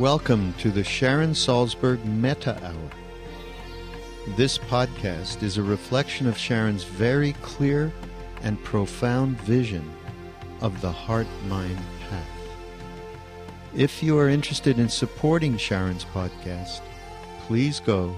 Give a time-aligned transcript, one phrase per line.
[0.00, 2.90] Welcome to the Sharon Salzberg Metta Hour.
[4.28, 7.92] This podcast is a reflection of Sharon's very clear
[8.40, 9.92] and profound vision
[10.62, 11.76] of the heart mind
[12.08, 12.26] path.
[13.76, 16.80] If you are interested in supporting Sharon's podcast,
[17.46, 18.16] please go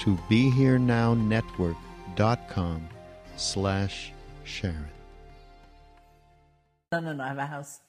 [0.00, 2.88] to BeHereNowNetwork.com
[3.36, 4.12] slash
[4.44, 4.88] Sharon.
[6.92, 7.80] No, no, no, I have a house.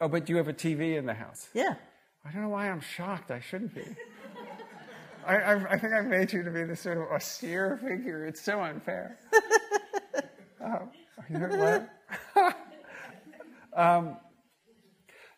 [0.00, 1.50] Oh, but do you have a TV in the house?
[1.52, 1.74] Yeah.
[2.24, 3.30] I don't know why I'm shocked.
[3.30, 3.84] I shouldn't be.
[5.26, 8.26] I, I, I, think I've made you to be this sort of austere figure.
[8.26, 9.18] It's so unfair.
[10.64, 10.90] um,
[13.76, 14.16] um,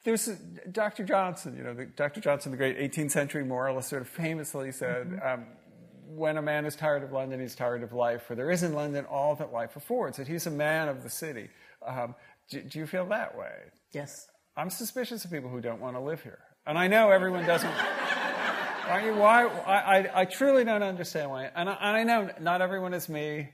[0.04, 0.36] there's a,
[0.70, 1.04] Dr.
[1.04, 2.20] Johnson, you know, the, Dr.
[2.20, 5.26] Johnson, the great 18th century moralist, sort of famously said, mm-hmm.
[5.26, 5.46] um,
[6.08, 8.72] when a man is tired of London, he's tired of life, for there is in
[8.72, 10.16] London all that life affords.
[10.16, 11.48] That he's a man of the city.
[11.84, 12.14] Um,
[12.48, 13.54] do, do you feel that way?
[13.92, 14.28] Yes.
[14.56, 16.38] I'm suspicious of people who don't want to live here.
[16.66, 17.70] And I know everyone doesn't.
[18.88, 19.46] Why?
[19.66, 21.50] I, I, truly don't understand why.
[21.56, 23.48] And I, and I know not everyone is me.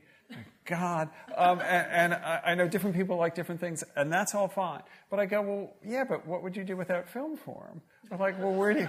[0.67, 1.09] God.
[1.37, 4.83] Um, and, and I know different people like different things, and that's all fine.
[5.11, 7.81] But I go, well, yeah, but what would you do without Film Forum?
[8.11, 8.89] I'm like, well, where do you,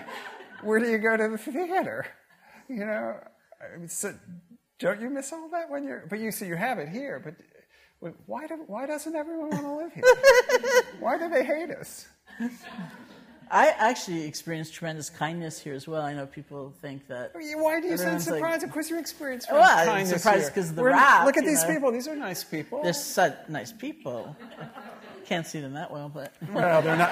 [0.63, 2.05] where do you go to the theater?
[2.67, 3.15] You know,
[3.87, 4.13] so
[4.79, 6.05] don't you miss all that when you're?
[6.09, 7.21] But you see, you have it here.
[7.23, 10.83] But why do, why doesn't everyone want to live here?
[10.99, 12.07] why do they hate us?
[13.51, 16.01] I actually experienced tremendous kindness here as well.
[16.01, 17.31] I know people think that.
[17.33, 18.61] Why do you sound surprised?
[18.61, 20.13] Like, of course, you experienced well, kindness.
[20.13, 21.25] I'm surprised because of the rap.
[21.25, 21.73] Look at these know.
[21.73, 22.83] people; these are nice people.
[22.83, 24.35] They're such nice people.
[25.25, 26.33] Can't see them that well, but.
[26.51, 27.11] well, they're not.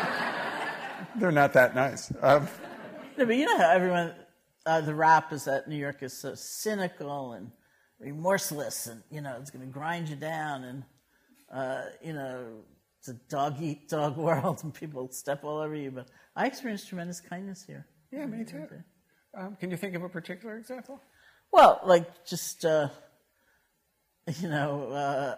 [1.16, 2.12] They're not that nice.
[2.22, 2.48] Um,
[3.18, 4.14] no, but you know how everyone,
[4.66, 7.52] uh, the rap is that New York is so cynical and
[8.02, 10.84] remorseless and you know it's going to grind you down and
[11.54, 12.46] uh, you know
[13.02, 15.90] it's a dog eat dog world and people step all over you.
[15.90, 17.88] But I experienced tremendous kindness here.
[18.12, 18.68] Yeah, me too.
[19.36, 21.02] Um, can you think of a particular example?
[21.52, 22.90] Well, like just uh,
[24.40, 25.36] you know, uh,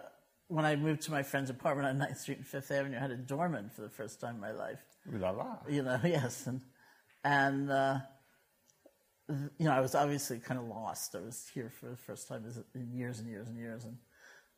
[0.48, 3.10] when I moved to my friend's apartment on 9th Street and Fifth Avenue, I had
[3.10, 4.80] a doorman for the first time in my life.
[5.12, 5.56] Ooh la la.
[5.66, 6.60] You know, yes, and
[7.24, 7.98] and uh,
[9.28, 11.14] you know, I was obviously kind of lost.
[11.14, 12.44] I was here for the first time
[12.74, 13.96] in years and years and years, and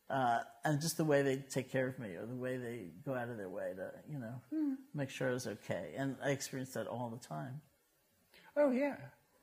[0.09, 3.15] uh, and just the way they take care of me, or the way they go
[3.15, 5.95] out of their way to, you know, make sure I was okay.
[5.97, 7.61] And I experienced that all the time.
[8.57, 8.97] Oh yeah.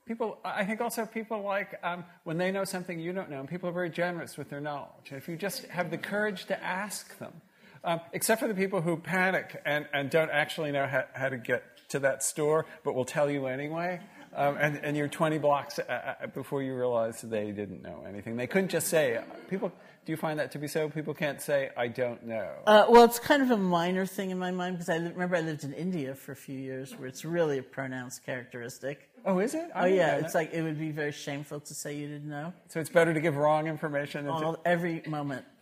[0.06, 3.48] People, I think also people like um, when they know something you don't know, and
[3.48, 5.12] people are very generous with their knowledge.
[5.12, 7.42] And if you just have the courage to ask them,
[7.86, 11.38] um, except for the people who panic and, and don't actually know how, how to
[11.38, 14.00] get to that store, but will tell you anyway.
[14.36, 18.36] Um, and, and, you're 20 blocks uh, uh, before you realize they didn't know anything.
[18.36, 19.72] They couldn't just say, people,
[20.06, 20.90] do you find that to be so?
[20.90, 22.50] People can't say, I don't know.
[22.66, 25.42] Uh, well, it's kind of a minor thing in my mind because I remember I
[25.42, 29.10] lived in India for a few years where it's really a pronounced characteristic.
[29.26, 29.70] Oh, is it?
[29.74, 30.16] I oh, yeah.
[30.18, 32.54] It's like it would be very shameful to say you didn't know.
[32.68, 34.28] So it's better to give wrong information.
[34.28, 35.46] All, every moment.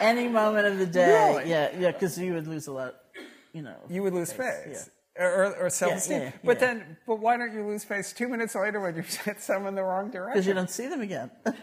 [0.00, 1.30] Any moment of the day.
[1.36, 1.48] Really?
[1.48, 2.96] Yeah, yeah, because you would lose a lot,
[3.52, 3.76] you know.
[3.88, 4.64] You would lose face.
[4.64, 4.88] face.
[4.88, 6.18] Yeah or, or self-esteem.
[6.18, 9.02] Yeah, yeah, but then, but why don't you lose face two minutes later when you
[9.08, 10.32] sent someone the wrong direction?
[10.32, 11.30] Because you don't see them again.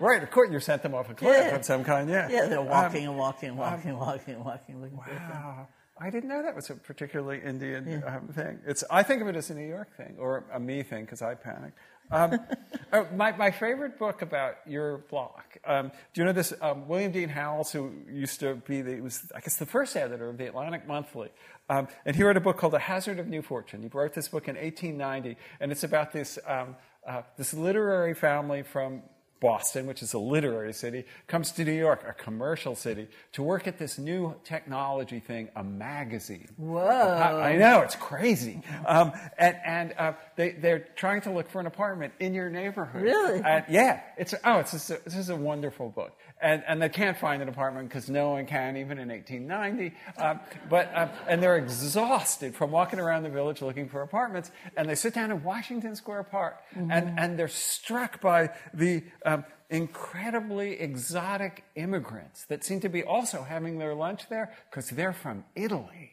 [0.00, 2.08] right, of course, you sent them off a cliff of some kind.
[2.08, 5.68] Yeah, yeah, they're walking um, and walking and walking, um, walking and walking, looking wow.
[6.00, 8.60] I didn't know that was a particularly Indian um, thing.
[8.64, 11.22] It's I think of it as a New York thing or a me thing because
[11.22, 11.76] I panicked.
[12.10, 12.38] Um,
[12.92, 15.58] oh, my, my favorite book about your block.
[15.64, 16.52] Um, do you know this?
[16.60, 20.28] Um, William Dean Howells, who used to be the, was, I guess, the first editor
[20.28, 21.30] of the Atlantic Monthly.
[21.68, 23.82] Um, and he wrote a book called The Hazard of New Fortune.
[23.82, 26.76] He wrote this book in 1890, and it's about this, um,
[27.06, 29.02] uh, this literary family from
[29.40, 33.66] Boston, which is a literary city, comes to New York, a commercial city, to work
[33.66, 36.48] at this new technology thing, a magazine.
[36.56, 36.80] Whoa.
[36.80, 38.62] I know, it's crazy.
[38.86, 43.02] Um, and and uh, they, they're trying to look for an apartment in your neighborhood.
[43.02, 43.40] Really?
[43.44, 44.00] And yeah.
[44.16, 46.18] It's, oh, it's just a, this is a wonderful book.
[46.40, 49.96] And, and they can't find an apartment because no one can, even in 1890.
[50.18, 54.50] Um, but, uh, and they're exhausted from walking around the village looking for apartments.
[54.76, 56.90] And they sit down in Washington Square Park mm-hmm.
[56.90, 63.42] and, and they're struck by the um, incredibly exotic immigrants that seem to be also
[63.42, 66.12] having their lunch there because they're from Italy.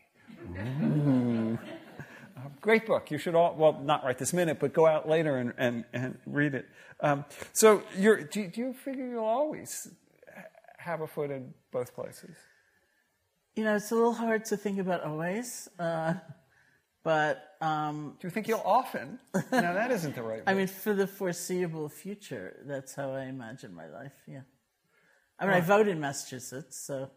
[0.51, 1.60] Mm.
[2.62, 3.12] Great book.
[3.12, 6.18] You should all, well, not right this minute, but go out later and, and, and
[6.25, 6.68] read it.
[7.00, 9.89] Um, so, do, do you figure you'll always
[10.85, 12.35] have a foot in both places?
[13.55, 15.67] You know, it's a little hard to think about always.
[15.79, 16.13] Uh,
[17.03, 19.19] but um, do you think you'll often?
[19.33, 20.43] no, that isn't the right.
[20.47, 24.13] I mean, for the foreseeable future, that's how I imagine my life.
[24.27, 24.41] Yeah.
[25.39, 27.09] I mean, I vote in Massachusetts, so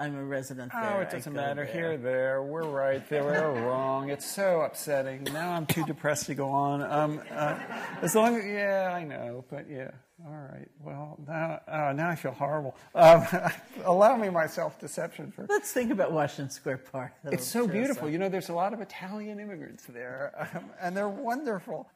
[0.00, 0.96] I'm a resident oh, there.
[0.96, 1.66] Oh, it doesn't matter.
[1.66, 1.74] There.
[1.74, 2.42] Here, there.
[2.42, 3.06] We're right.
[3.10, 3.22] There.
[3.22, 4.08] We're wrong.
[4.08, 5.24] It's so upsetting.
[5.24, 6.80] Now I'm too depressed to go on.
[6.80, 7.58] Um, uh,
[8.00, 9.90] as long as, yeah, I know, but yeah.
[10.26, 10.68] All right.
[10.82, 12.76] Well, now, uh, now I feel horrible.
[12.94, 13.26] Um,
[13.84, 15.44] allow me my self-deception for.
[15.50, 17.12] Let's think about Washington Square Park.
[17.22, 18.08] That'll it's so beautiful.
[18.08, 21.90] You know, there's a lot of Italian immigrants there, um, and they're wonderful.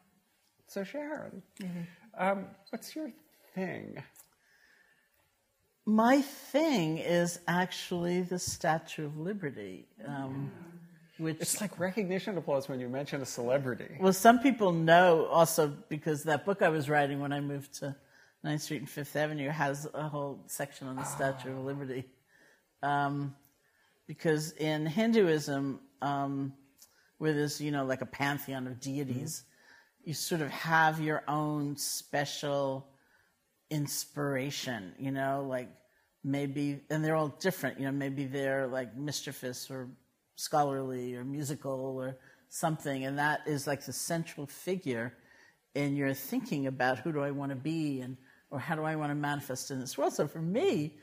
[0.67, 1.81] So, Sharon, mm-hmm.
[2.23, 3.11] um, what's your
[3.55, 4.03] thing?
[5.85, 9.85] My thing is actually the Statue of Liberty.
[10.05, 10.51] Um,
[11.17, 13.97] which it's like recognition applause when you mention a celebrity.
[13.99, 17.95] Well, some people know also because that book I was writing when I moved to
[18.43, 22.05] 9th Street and Fifth Avenue has a whole section on the Statue of Liberty.
[22.83, 23.35] Um,
[24.07, 26.53] because in Hinduism, um,
[27.17, 30.09] where there's, you know, like a pantheon of deities, mm-hmm.
[30.09, 32.87] you sort of have your own special
[33.69, 35.69] inspiration, you know, like
[36.23, 39.89] maybe, and they're all different, you know, maybe they're like mischievous or
[40.35, 42.17] scholarly or musical or
[42.49, 45.13] something, and that is like the central figure
[45.73, 48.17] in your thinking about who do I want to be and
[48.49, 50.13] or how do I want to manifest in this world?
[50.13, 50.95] So for me,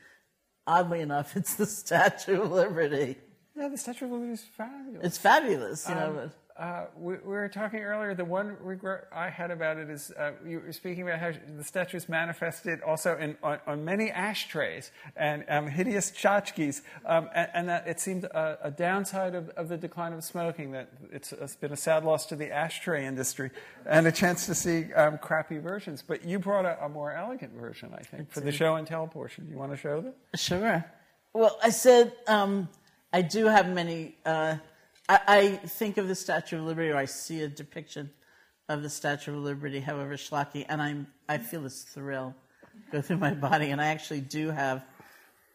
[0.65, 3.17] oddly enough, it's the Statue of Liberty.
[3.55, 5.05] Yeah, the Statue of Liberty is fabulous.
[5.05, 6.31] It's fabulous, you um, know.
[6.55, 8.13] Uh, we, we, were talking earlier.
[8.13, 11.63] The one regret I had about it is uh, you were speaking about how the
[11.63, 17.49] statue is manifested also in, on, on many ashtrays and um, hideous tchotchkes, um, and,
[17.55, 21.33] and, that it seemed a, a downside of, of, the decline of smoking that it's,
[21.33, 23.49] it's been a sad loss to the ashtray industry
[23.87, 26.03] and a chance to see um, crappy versions.
[26.07, 29.07] But you brought a, a, more elegant version, I think, for the show and tell
[29.07, 29.45] portion.
[29.45, 30.13] Do you want to show them?
[30.35, 30.85] Sure.
[31.33, 32.69] Well, I said um,
[33.11, 34.17] I do have many.
[34.23, 34.57] Uh,
[35.09, 38.09] I, I, think of the Statue of Liberty, or I see a depiction
[38.69, 42.35] of the Statue of Liberty, however schlocky, and I'm I feel this thrill
[42.91, 44.85] go through my body, and I actually do have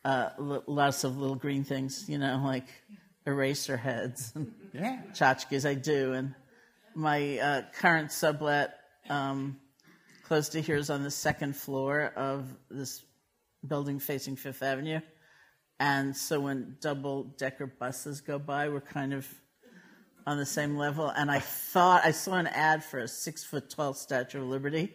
[0.04, 2.66] uh, l- lots of little green things, you know, like
[3.26, 5.00] eraser heads and Yeah.
[5.12, 5.68] tchotchkes.
[5.68, 6.34] I do, and
[6.94, 8.78] my uh, current sublet
[9.08, 9.58] um,
[10.24, 13.02] close to here is on the second floor of this
[13.66, 15.00] building facing Fifth Avenue,
[15.80, 19.28] and so when double decker buses go by, we're kind of
[20.26, 21.08] on the same level.
[21.08, 24.92] And I thought I saw an ad for a six foot tall Statue of Liberty,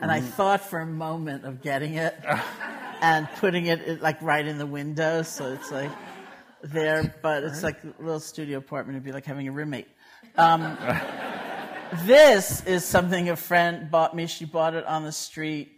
[0.00, 2.16] and I thought for a moment of getting it
[3.02, 5.90] and putting it it, like right in the window, so it's like
[6.62, 7.14] there.
[7.20, 8.96] But it's like a little studio apartment.
[8.96, 9.88] It'd be like having a roommate.
[10.36, 10.78] Um,
[12.04, 14.26] this is something a friend bought me.
[14.26, 15.72] She bought it on the street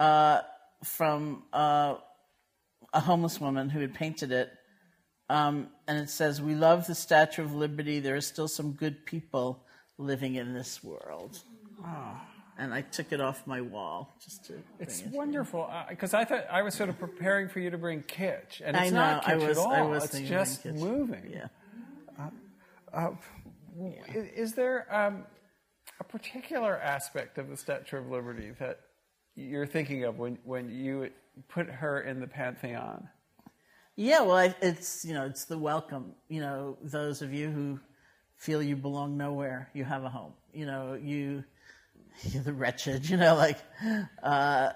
[0.00, 0.40] uh,
[0.82, 1.96] from uh,
[2.98, 4.50] a homeless woman who had painted it.
[5.30, 8.00] Um, and it says, We love the Statue of Liberty.
[8.00, 9.62] There are still some good people
[9.98, 11.38] living in this world.
[12.60, 14.54] And I took it off my wall just to.
[14.80, 15.12] It's it.
[15.12, 18.76] wonderful because I thought I was sort of preparing for you to bring kitsch, and
[18.76, 18.98] I it's know.
[18.98, 19.58] not kitsch I was.
[19.58, 19.72] at all.
[19.72, 21.30] I was it's just moving.
[21.32, 21.46] Yeah.
[22.92, 23.12] I-
[24.34, 25.22] Is there um,
[26.00, 28.80] a particular aspect of the Statue of Liberty that
[29.36, 31.10] you're thinking of when, when you
[31.48, 33.08] put her in the pantheon?
[33.96, 36.14] Yeah, well, I, it's you know, it's the welcome.
[36.28, 37.80] You know, those of you who
[38.36, 40.34] feel you belong nowhere, you have a home.
[40.52, 41.44] You know, you,
[42.22, 43.08] you're the wretched.
[43.08, 43.58] You know, like,
[44.22, 44.70] uh,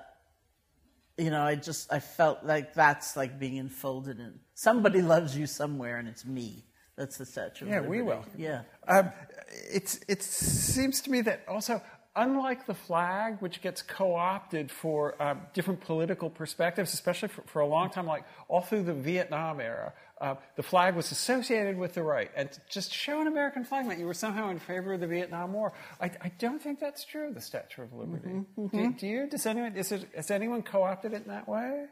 [1.17, 5.47] you know, I just I felt like that's like being enfolded in somebody loves you
[5.47, 6.65] somewhere, and it's me.
[6.97, 7.67] That's the statue.
[7.67, 8.25] Yeah, we will.
[8.37, 8.63] Yeah.
[8.87, 9.13] Um,
[9.49, 11.81] it's, it seems to me that also,
[12.15, 17.61] unlike the flag, which gets co opted for um, different political perspectives, especially for, for
[17.61, 21.95] a long time, like all through the Vietnam era, uh, the flag was associated with
[21.95, 22.31] the right.
[22.37, 25.53] And just show an American flag meant you were somehow in favor of the Vietnam
[25.53, 25.73] War.
[26.01, 28.45] I, I don't think that's true, the Statue of Liberty.
[28.57, 29.27] Do, do you?
[29.29, 31.87] Does anyone, is it, has anyone co opted it in that way?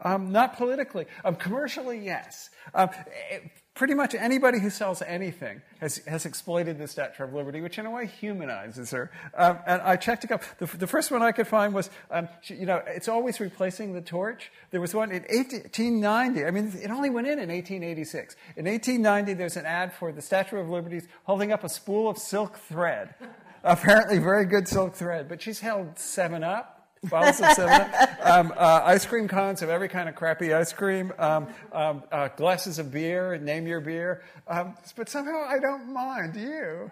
[0.00, 1.06] Um, not politically.
[1.24, 2.50] Um, commercially, yes.
[2.74, 2.90] Um,
[3.30, 3.40] eh,
[3.78, 7.86] pretty much anybody who sells anything has, has exploited the Statue of Liberty, which in
[7.86, 9.08] a way humanizes her.
[9.34, 10.48] Um, and I checked a couple.
[10.58, 13.92] The, the first one I could find was, um, she, you know, it's always replacing
[13.94, 14.50] the torch.
[14.72, 16.44] There was one in 1890.
[16.44, 18.34] I mean, it only went in in 1886.
[18.56, 22.18] In 1890, there's an ad for the Statue of Liberty holding up a spool of
[22.18, 23.14] silk thread.
[23.62, 25.28] Apparently, very good silk thread.
[25.28, 29.68] But she's held Seven Up bottles of Seven Up, um, uh, ice cream cones of
[29.68, 34.22] every kind of crappy ice cream, um, um, uh, glasses of beer, name your beer.
[34.46, 36.36] Um, but somehow I don't mind.
[36.36, 36.90] You?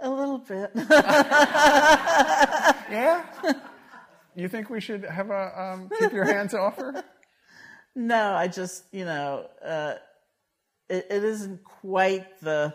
[0.00, 0.70] A little bit.
[2.88, 3.24] Yeah?
[4.36, 7.02] you think we should have a um, keep your hands off her?
[7.98, 9.94] No, I just, you know, uh,
[10.90, 12.74] it, it isn't quite the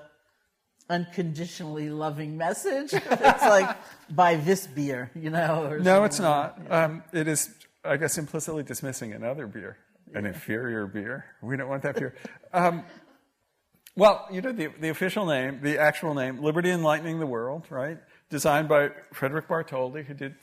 [0.92, 2.94] unconditionally loving message.
[2.94, 3.78] it's like,
[4.10, 5.78] buy this beer, you know.
[5.78, 6.60] No, it's not.
[6.70, 7.50] Um, it is,
[7.84, 9.78] I guess, implicitly dismissing another beer,
[10.14, 11.26] an inferior beer.
[11.42, 12.14] We don't want that beer.
[12.54, 12.84] Um,
[13.96, 17.98] well, you know, the, the official name, the actual name, Liberty Enlightening the World, right?
[18.30, 20.36] Designed by Frederick Bartholdi, who did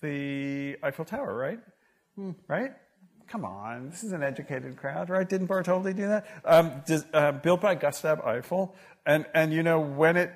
[0.00, 1.60] the Eiffel Tower, right?
[2.48, 2.72] Right?
[3.30, 5.28] Come on, this is an educated crowd, right?
[5.28, 6.26] Didn't Bartholdi do that?
[6.44, 8.74] Um, dis- uh, built by Gustave Eiffel.
[9.06, 10.32] And, and you know, when it,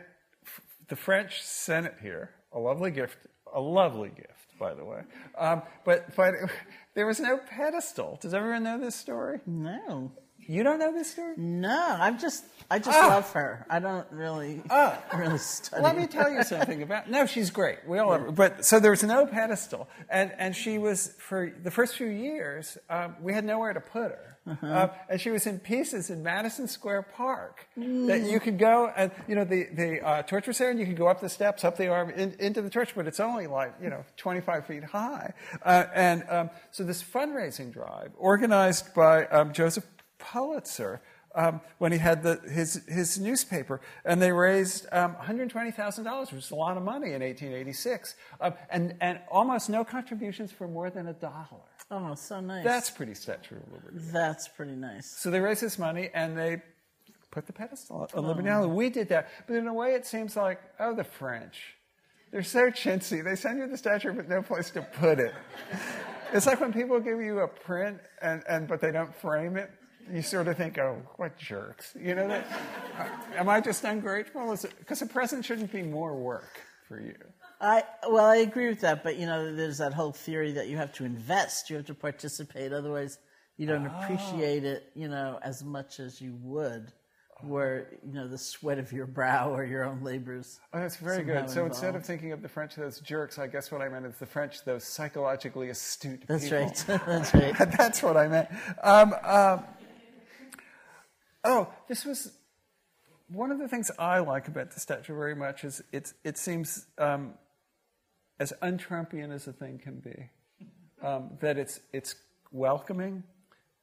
[0.87, 3.19] the French sent it here, a lovely gift,
[3.53, 5.01] a lovely gift, by the way.
[5.37, 6.35] Um, but, but
[6.95, 8.17] there was no pedestal.
[8.23, 9.41] Does everyone know this story?
[9.45, 10.13] No.
[10.47, 11.35] You don't know this story?
[11.37, 13.07] No, I'm just, I just Ah.
[13.09, 13.67] love her.
[13.71, 14.99] I don't really, Ah.
[15.15, 15.83] really study.
[15.83, 17.11] Let me tell you something about.
[17.11, 17.79] No, she's great.
[17.87, 18.31] We all her.
[18.31, 22.79] But so there was no pedestal, and and she was for the first few years.
[22.91, 26.69] Um, we had nowhere to put her, uh, and she was in pieces in Madison
[26.69, 30.71] Square Park that you could go and you know the the uh, torch was there,
[30.71, 33.07] and you could go up the steps, up the arm, in, into the torch, but
[33.07, 35.33] it's only like you know 25 feet high,
[35.65, 39.85] uh, and um, so this fundraising drive organized by um, Joseph
[40.33, 41.01] Pulitzer.
[41.37, 46.51] Um, when he had the, his, his newspaper, and they raised um, $120,000, which is
[46.53, 51.09] a lot of money in 1886, um, and, and almost no contributions for more than
[51.09, 51.67] a dollar.
[51.91, 52.63] Oh, so nice.
[52.63, 53.99] That's pretty Statue of Liberty.
[54.13, 55.07] That's pretty nice.
[55.07, 56.63] So they raised this money and they
[57.33, 58.75] put the pedestal on Liberty Island.
[58.75, 59.29] We did that.
[59.49, 61.75] But in a way, it seems like, oh, the French.
[62.31, 63.23] They're so chintzy.
[63.23, 65.35] They send you the statue, but no place to put it.
[66.33, 69.71] It's like when people give you a print, and, and but they don't frame it.
[70.13, 71.97] You sort of think, oh, what jerks.
[71.99, 72.47] You know, that,
[72.99, 74.57] uh, am I just ungrateful?
[74.79, 77.17] Because a present shouldn't be more work for you.
[77.61, 80.77] I well, I agree with that, but you know, there's that whole theory that you
[80.77, 83.19] have to invest, you have to participate, otherwise
[83.57, 86.93] you don't appreciate it, you know, as much as you would
[87.47, 90.61] where you know the sweat of your brow or your own labors.
[90.73, 91.51] Oh, that's very good.
[91.51, 94.17] So instead of thinking of the French as jerks, I guess what I meant is
[94.17, 96.59] the French those psychologically astute That's people.
[96.59, 96.85] right.
[97.07, 97.59] That's right.
[97.59, 98.49] That's what I meant.
[98.83, 99.65] Um, um,
[101.45, 102.33] oh, this was
[103.29, 106.87] one of the things I like about the statue very much is it's, it seems
[106.99, 107.35] um,
[108.39, 110.31] as un-Trumpian as a thing can be.
[111.03, 112.15] Um, that it's, it's
[112.51, 113.25] welcoming,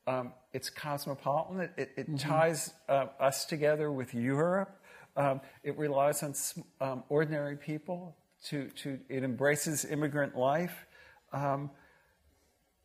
[0.08, 4.76] um, it's cosmopolitan, it, it, it ties uh, us together with Europe.
[5.16, 6.34] Um, it relies on
[6.80, 8.16] um, ordinary people
[8.46, 10.86] to, to, it embraces immigrant life.
[11.32, 11.70] Um,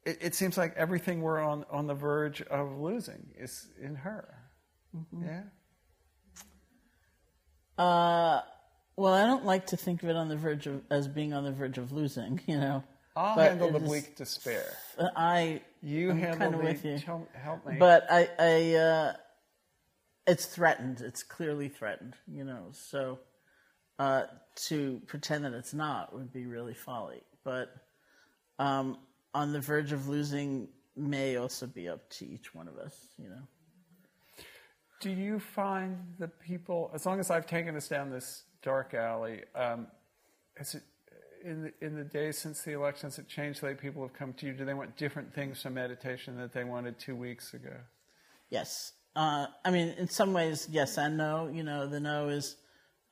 [0.05, 4.36] it, it seems like everything we're on, on the verge of losing is in her.
[5.13, 5.43] Yeah?
[7.79, 8.41] Uh,
[8.97, 11.45] well, I don't like to think of it on the verge of as being on
[11.45, 12.41] the verge of losing.
[12.47, 12.85] You know,
[13.15, 14.65] I'll But handle the is- bleak despair.
[14.99, 16.65] I You I'm handle kinda the.
[16.65, 16.99] with you.
[16.99, 17.77] Tell, help me.
[17.79, 19.13] But I, I uh,
[20.27, 21.01] it's threatened.
[21.03, 22.15] It's clearly threatened.
[22.27, 23.19] You know, so
[23.99, 24.25] uh,
[24.69, 27.23] to pretend that it's not would be really folly.
[27.45, 27.69] But
[28.59, 28.97] um,
[29.35, 32.97] on the verge of losing may also be up to each one of us.
[33.19, 33.43] You know.
[35.01, 39.43] Do you find the people, as long as I've taken us down this dark alley,
[39.55, 39.89] um,
[40.57, 40.83] it,
[41.45, 44.33] in the, in the days since the elections, it changed the way people have come
[44.35, 44.53] to you?
[44.53, 47.77] Do they want different things from meditation that they wanted two weeks ago?
[48.51, 48.93] Yes.
[49.15, 51.49] Uh, I mean, in some ways, yes and no.
[51.53, 52.57] You know, the no is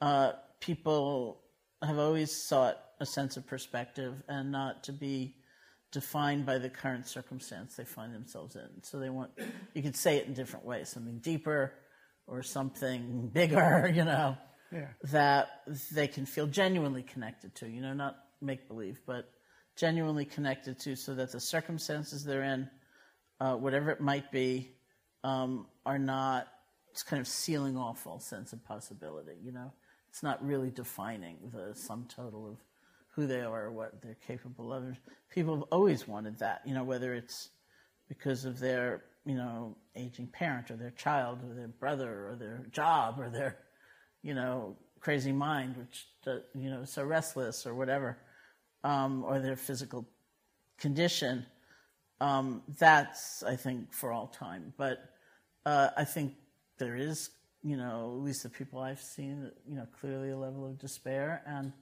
[0.00, 1.40] uh, people
[1.82, 5.34] have always sought a sense of perspective and not to be
[5.94, 8.68] defined by the current circumstance they find themselves in.
[8.82, 9.30] So they want,
[9.72, 11.72] you could say it in different ways, something deeper
[12.26, 14.36] or something bigger, you know,
[14.70, 14.88] Yeah.
[15.04, 19.30] that they can feel genuinely connected to, you know, not make believe, but
[19.76, 22.68] genuinely connected to so that the circumstances they're in,
[23.40, 24.70] uh, whatever it might be,
[25.22, 26.48] um, are not
[26.90, 29.32] it's kind of sealing off all sense of possibility.
[29.42, 29.72] You know,
[30.08, 32.58] it's not really defining the sum total of
[33.14, 34.84] who they are what they're capable of.
[35.30, 36.62] People have always wanted that.
[36.64, 37.50] You know, whether it's
[38.08, 42.66] because of their you know aging parent or their child or their brother or their
[42.70, 43.56] job or their
[44.22, 48.18] you know crazy mind, which uh, you know so restless or whatever,
[48.82, 50.06] um, or their physical
[50.78, 51.46] condition.
[52.20, 55.10] Um, that's I think for all time, but
[55.66, 56.34] uh, I think
[56.78, 57.30] there is,
[57.62, 61.42] you know, at least the people I've seen, you know, clearly a level of despair.
[61.46, 61.72] And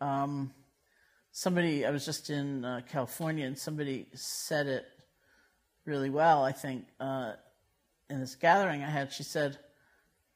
[0.00, 0.52] um,
[1.32, 4.86] somebody, I was just in uh, California, and somebody said it
[5.84, 6.44] really well.
[6.44, 7.32] I think uh,
[8.08, 9.58] in this gathering I had, she said,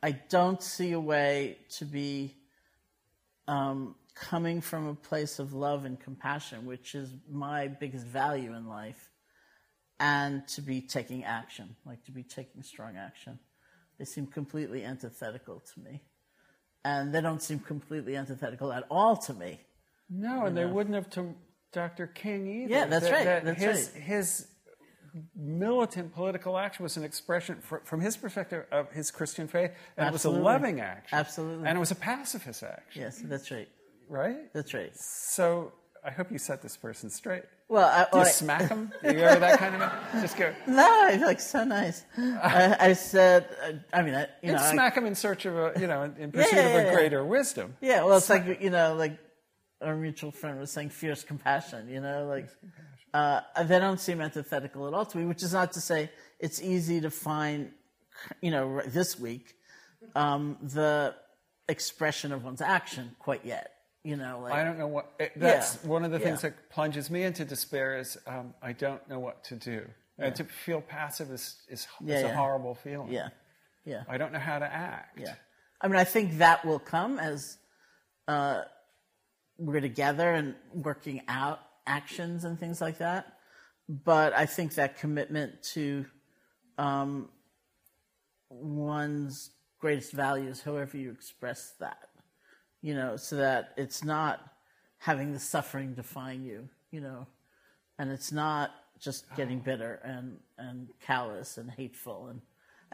[0.02, 2.34] "I don't see a way to be."
[3.46, 8.66] Um, coming from a place of love and compassion, which is my biggest value in
[8.66, 9.10] life,
[10.00, 13.38] and to be taking action, like to be taking strong action.
[13.98, 16.02] They seem completely antithetical to me.
[16.84, 19.60] And they don't seem completely antithetical at all to me.
[20.08, 21.34] No, and they wouldn't have to
[21.72, 22.06] Dr.
[22.06, 22.72] King either.
[22.72, 24.02] Yeah, that's That- right, that that's his, right.
[24.02, 24.46] His
[25.34, 30.06] militant political action was an expression, fr- from his perspective, of his Christian faith, and
[30.08, 30.08] Absolutely.
[30.08, 31.18] it was a loving action.
[31.18, 31.68] Absolutely.
[31.68, 33.68] And it was a pacifist action, Yes, that's right.
[34.08, 34.52] right?
[34.52, 34.94] That's right.
[34.96, 35.72] So
[36.04, 37.44] I hope you set this person straight.
[37.68, 38.92] Well, I, Do you smack him?
[39.02, 40.54] Do you ever that kind of just go?
[40.68, 42.04] no, I feel like so nice.
[42.16, 43.48] I, I said,
[43.92, 46.02] I mean, I, you know, And I- smack him in search of a, you know,
[46.02, 46.94] in, in pursuit yeah, of a yeah.
[46.94, 47.74] greater wisdom.
[47.80, 49.18] Yeah, well, it's like you know, like
[49.82, 51.88] our mutual friend was saying, fierce compassion.
[51.88, 52.48] You know, like
[53.14, 55.26] uh, they don't seem antithetical at all to me.
[55.26, 56.10] Which is not to say
[56.40, 57.72] it's easy to find,
[58.40, 59.54] you know, this week,
[60.14, 61.14] um, the
[61.68, 63.72] expression of one's action quite yet.
[64.04, 65.12] You know, like I don't know what.
[65.18, 65.90] It, that's Yeah.
[65.90, 66.50] one of the things Yeah.
[66.50, 67.98] that plunges me into despair.
[67.98, 69.84] Is um, I don't know what to do,
[70.16, 73.10] and to feel passive is is, Yeah, is a horrible feeling.
[73.12, 73.30] yeah,
[73.84, 74.04] yeah.
[74.08, 75.18] I don't know how to act.
[75.18, 75.34] Yeah.
[75.80, 77.58] I mean, I think that will come as
[78.28, 78.62] uh,
[79.58, 83.38] we're together and working out actions and things like that.
[83.88, 86.06] But I think that commitment to
[86.78, 87.28] um,
[88.48, 92.08] one's greatest values, however you express that,
[92.82, 94.40] you know, so that it's not
[94.98, 97.26] having the suffering define you, you know,
[97.98, 102.40] and it's not just getting bitter and, and callous and hateful and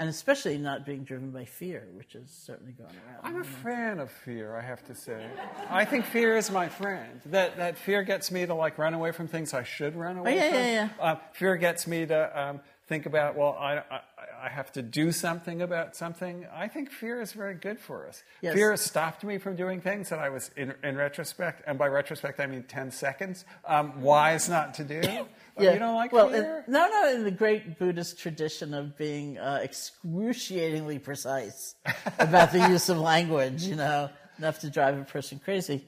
[0.03, 3.21] and especially not being driven by fear, which is certainly going around.
[3.23, 5.25] I'm a fan of fear, I have to say.
[5.71, 7.21] I think fear is my friend.
[7.27, 10.33] That that fear gets me to like run away from things I should run away
[10.33, 10.59] Oh, yeah, from.
[10.59, 14.01] yeah, Uh, fear gets me to um, think about well, I, I
[14.43, 16.47] I have to do something about something.
[16.53, 18.25] I think fear is very good for us.
[18.41, 18.55] Yes.
[18.55, 21.87] Fear has stopped me from doing things that I was, in, in retrospect, and by
[21.87, 25.01] retrospect I mean 10 seconds, um, wise not to do.
[25.05, 25.29] Oh,
[25.63, 26.65] You don't like well, fear?
[26.67, 27.15] in- no, no.
[27.15, 31.77] In the great Buddhist tradition of being uh, excruciatingly precise
[32.19, 35.87] about the use of language, you know, enough to drive a person crazy.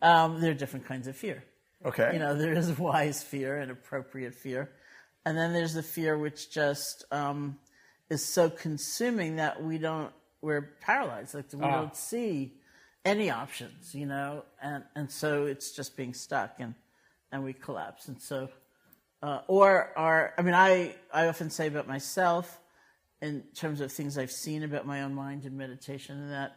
[0.00, 1.44] Um, there are different kinds of fear.
[1.84, 2.10] okay.
[2.14, 4.70] You know, there is wise fear and appropriate fear,
[5.26, 7.58] and then there's the fear which just um,
[8.10, 10.12] is so consuming that we don't.
[10.42, 11.34] We're paralyzed.
[11.34, 11.70] Like we Ah.
[11.80, 12.54] don't see
[13.04, 13.94] any options.
[13.94, 16.74] You know, and and so it's just being stuck and
[17.32, 18.08] and we collapse.
[18.08, 18.48] And so,
[19.22, 20.34] uh, or our.
[20.36, 22.58] I mean, I I often say about myself
[23.22, 26.56] in terms of things I've seen about my own mind in meditation that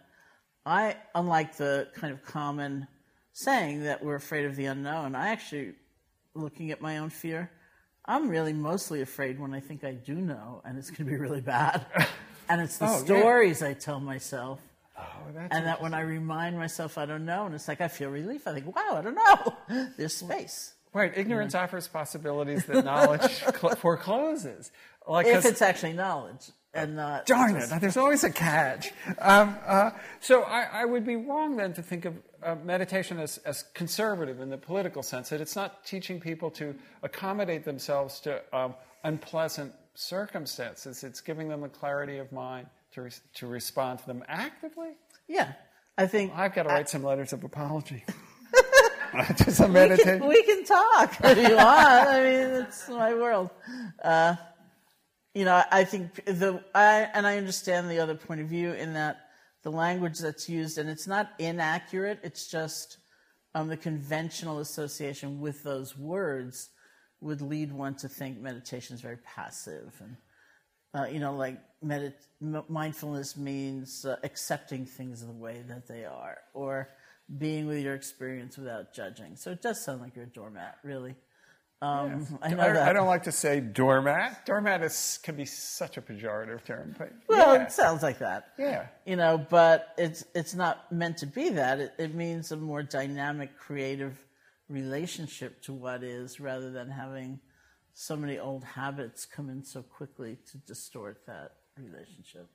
[0.66, 2.88] I, unlike the kind of common
[3.34, 5.74] saying that we're afraid of the unknown, I actually,
[6.36, 7.52] looking at my own fear,
[8.06, 11.16] I'm really mostly afraid when I think I do know and it's going to be
[11.18, 11.86] really bad.
[12.50, 13.04] and it's the Oh, yeah.
[13.06, 14.60] stories I tell myself.
[15.00, 17.88] oh, that's And that when I remind myself I don't know, and it's like I
[17.88, 19.88] feel relief, I think, wow, I don't know.
[19.98, 20.74] There's space.
[20.94, 23.22] Right, ignorance offers possibilities that knowledge
[23.60, 24.72] cl- forecloses.
[25.08, 27.26] Like, If it's actually knowledge and not.
[27.26, 28.92] Darn it, there's always a catch.
[29.20, 33.38] Um, uh, so I, I would be wrong then to think of uh, meditation as,
[33.40, 38.42] as conservative in the political sense, that it's not teaching people to accommodate themselves to
[38.52, 41.04] um, unpleasant circumstances.
[41.04, 44.92] It's giving them the clarity of mind to, re- to respond to them actively.
[45.28, 45.54] Yeah.
[45.98, 46.34] I think.
[46.36, 48.04] I've got to write some letters of apology.
[49.38, 50.20] to some we meditation.
[50.20, 52.10] can, we can talk if you want.
[52.10, 53.52] I mean, it's my world.
[54.04, 54.36] Uh,
[55.34, 58.94] you know, I think the I and I understand the other point of view in
[58.94, 59.30] that
[59.64, 62.20] the language that's used and it's not inaccurate.
[62.24, 62.98] It's just
[63.56, 66.70] um, the conventional association with those words
[67.22, 70.18] would lead one to think meditation is very passive and
[70.96, 76.38] uh, you know, like medit- mindfulness means uh, accepting things the way that they are,
[76.54, 76.90] or
[77.38, 79.36] being with your experience without judging.
[79.36, 81.16] So it does sound like you're a doormat, really.
[81.84, 82.90] Um, I know I.
[82.90, 84.46] I don't like to say doormat.
[84.46, 87.64] Doormat is, can be such a pejorative term, but well, yeah.
[87.64, 88.52] it sounds like that.
[88.58, 88.88] Yeah.
[89.06, 91.80] You know, but it's it's not meant to be that.
[91.80, 94.18] It, it means a more dynamic, creative
[94.70, 97.42] relationship to what is, rather than having
[97.94, 102.48] so many old habits come in so quickly to distort that relationship.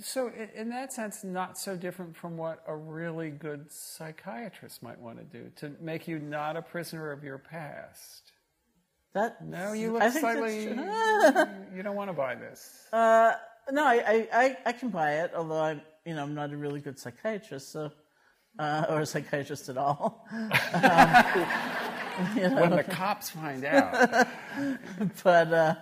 [0.00, 5.18] So, in that sense, not so different from what a really good psychiatrist might want
[5.18, 8.32] to do to make you not a prisoner of your past.
[9.14, 10.62] That No, you look I slightly.
[11.74, 12.86] you don't want to buy this.
[12.92, 13.32] Uh,
[13.72, 16.56] no, I, I, I, I can buy it, although I'm, you know, I'm not a
[16.56, 17.90] really good psychiatrist, so,
[18.58, 20.26] uh, or a psychiatrist at all.
[22.34, 24.28] When the cops find out.
[25.24, 25.74] but uh,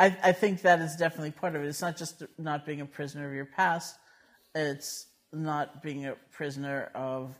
[0.00, 1.68] I, I think that is definitely part of it.
[1.68, 3.98] It's not just not being a prisoner of your past;
[4.54, 7.38] it's not being a prisoner of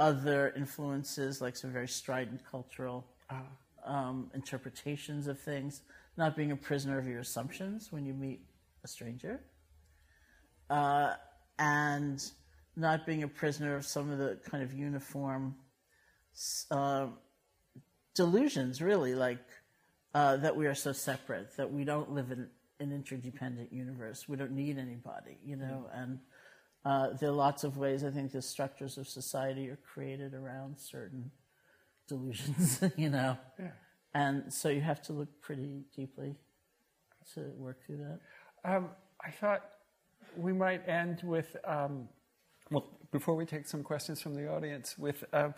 [0.00, 3.06] other influences, like some very strident cultural
[3.86, 5.82] um, interpretations of things.
[6.16, 8.40] Not being a prisoner of your assumptions when you meet
[8.82, 9.40] a stranger,
[10.70, 11.14] uh,
[11.60, 12.20] and
[12.74, 15.54] not being a prisoner of some of the kind of uniform
[16.72, 17.06] uh,
[18.16, 19.38] delusions, really, like
[20.14, 22.48] uh, that we are so separate, that we don't live in
[22.80, 24.28] an interdependent universe.
[24.28, 25.88] We don't need anybody, you know.
[25.94, 26.18] And
[26.84, 30.78] uh, there are lots of ways I think the structures of society are created around
[30.78, 31.30] certain
[32.08, 33.38] delusions, you know.
[33.58, 33.70] Yeah.
[34.14, 36.34] And so you have to look pretty deeply
[37.34, 38.20] to work through that.
[38.64, 38.90] Um,
[39.24, 39.62] I thought
[40.36, 42.08] we might end with, um,
[42.70, 45.50] well, before we take some questions from the audience, with uh,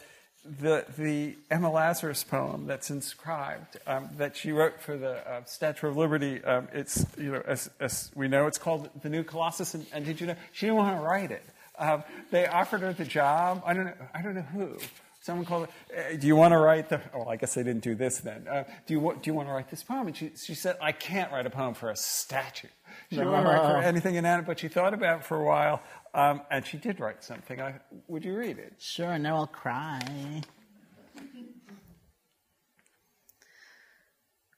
[0.44, 5.88] the, the Emma Lazarus poem that's inscribed um, that she wrote for the uh, Statue
[5.88, 6.44] of Liberty.
[6.44, 9.74] Um, it's, you know, as, as we know, it's called The New Colossus.
[9.74, 11.44] And, and did you know, she didn't want to write it.
[11.78, 13.62] Um, they offered her the job.
[13.64, 14.76] I don't know, I don't know who.
[15.24, 17.82] Someone called her, "Uh, do you want to write the, oh, I guess they didn't
[17.82, 18.46] do this then.
[18.46, 20.06] Uh, do, you, do you want to write this poem?
[20.06, 22.68] And she, she said, I can't write a poem for a statue.
[23.08, 25.42] She didn't want to write for anything inanimate, but she thought about it for a
[25.42, 25.80] while,
[26.12, 27.58] um, and she did write something.
[27.58, 28.74] I, would you read it?
[28.78, 30.42] Sure, now I'll cry.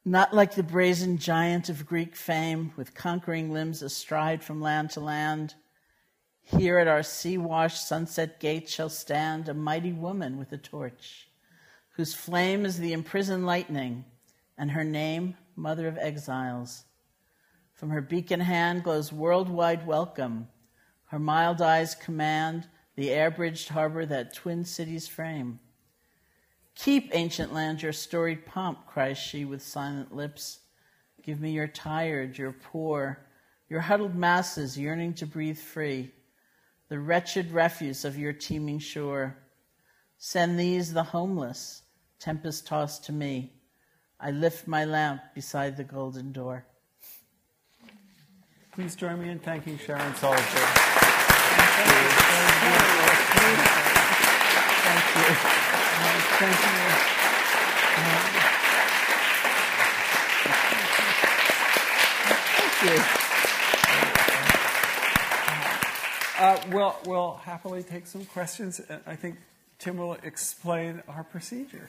[0.05, 5.01] Not like the brazen giant of Greek fame, with conquering limbs astride from land to
[5.01, 5.55] land.
[6.49, 11.27] Here at our sea washed sunset gate shall stand a mighty woman with a torch,
[11.97, 14.05] whose flame is the imprisoned lightning,
[14.57, 16.85] and her name, Mother of Exiles.
[17.75, 20.47] From her beacon hand glows worldwide welcome.
[21.07, 25.59] Her mild eyes command the air bridged harbor that twin cities frame.
[26.77, 30.61] Keep, ancient land, your storied pomp, cries she with silent lips.
[31.25, 33.27] Give me your tired, your poor,
[33.69, 36.13] your huddled masses yearning to breathe free,
[36.89, 39.37] the wretched refuse of your teeming shore.
[40.19, 41.83] Send these, the homeless,
[42.19, 43.53] tempest tossed to me.
[44.19, 46.67] I lift my lamp beside the golden door.
[48.73, 50.97] Please join me in thanking Sharon Salzberg.
[54.87, 55.35] Thank you.
[56.39, 57.17] Thank you.
[62.89, 63.16] Thank you.
[66.39, 68.81] Uh, we'll, we'll happily take some questions.
[68.89, 69.37] and I think
[69.79, 71.89] Tim will explain our procedure.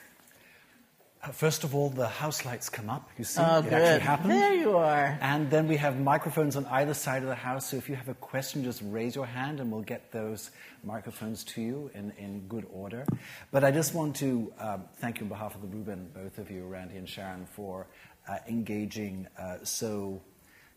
[1.22, 3.10] Uh, first of all, the house lights come up.
[3.18, 3.72] You see, Oh, it good.
[3.72, 4.30] actually happened.
[4.30, 5.18] There you are.
[5.20, 7.66] And then we have microphones on either side of the house.
[7.70, 10.50] So if you have a question, just raise your hand and we'll get those
[10.84, 13.04] microphones to you in, in good order.
[13.50, 16.50] But I just want to um, thank you on behalf of the Rubin, both of
[16.52, 17.86] you, Randy and Sharon, for
[18.28, 20.20] uh, engaging uh, so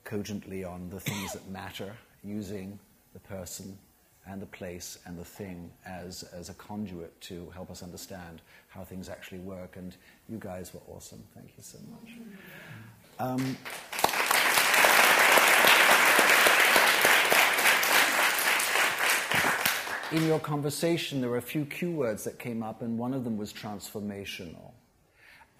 [0.03, 2.79] cogently on the things that matter, using
[3.13, 3.77] the person
[4.27, 8.83] and the place and the thing as, as a conduit to help us understand how
[8.83, 9.77] things actually work.
[9.77, 9.95] And
[10.29, 11.23] you guys were awesome.
[11.33, 12.11] Thank you so much.
[13.19, 13.57] Um,
[20.11, 23.23] in your conversation, there were a few cue words that came up, and one of
[23.23, 24.71] them was transformational.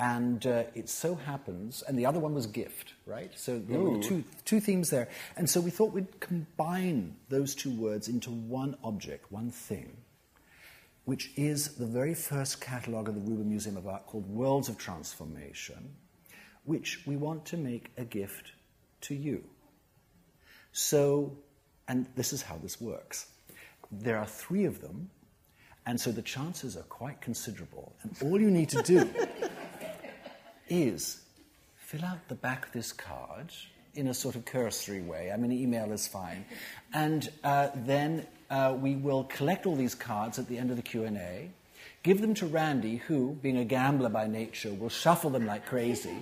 [0.02, 3.32] And uh, it so happens, and the other one was gift, right?
[3.36, 5.08] So there were two, two themes there.
[5.38, 9.96] And so we thought we'd combine those two words into one object, one thing,
[11.06, 14.80] which is the very first catalogue of the Rubin Museum of Art called Worlds of
[14.80, 15.94] Transformation,
[16.64, 18.54] which we want to make a gift
[19.02, 19.44] to you.
[20.72, 21.38] So,
[21.88, 23.28] and this is how this works
[23.92, 25.10] there are three of them,
[25.86, 27.94] and so the chances are quite considerable.
[28.04, 29.10] And all you need to do
[30.72, 31.22] is
[31.76, 33.52] fill out the back of this card
[33.94, 35.32] in a sort of cursory way.
[35.32, 36.46] I mean, email is fine,
[36.94, 40.82] and uh, then uh, we will collect all these cards at the end of the
[40.82, 41.50] Q and A.
[42.04, 46.16] Give them to Randy, who, being a gambler by nature, will shuffle them like crazy.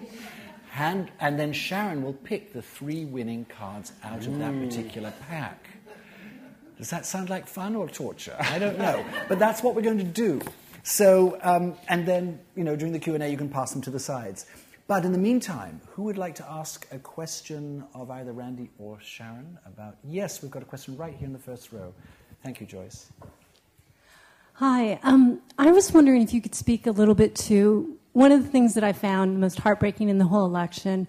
[0.72, 5.70] Hand, and then Sharon will pick the three winning cards out of that particular pack.
[6.78, 8.36] Does that sound like fun or torture?
[8.40, 9.04] I don't know.
[9.28, 10.42] but that's what we're going to do.
[10.84, 14.00] So, um, and then, you know, during the Q&A, you can pass them to the
[14.00, 14.46] sides.
[14.88, 19.00] But in the meantime, who would like to ask a question of either Randy or
[19.00, 19.98] Sharon about...
[20.04, 21.94] Yes, we've got a question right here in the first row.
[22.44, 23.12] Thank you, Joyce.
[24.54, 25.00] Hi.
[25.04, 28.50] Um, I was wondering if you could speak a little bit to one of the
[28.50, 31.08] things that I found most heartbreaking in the whole election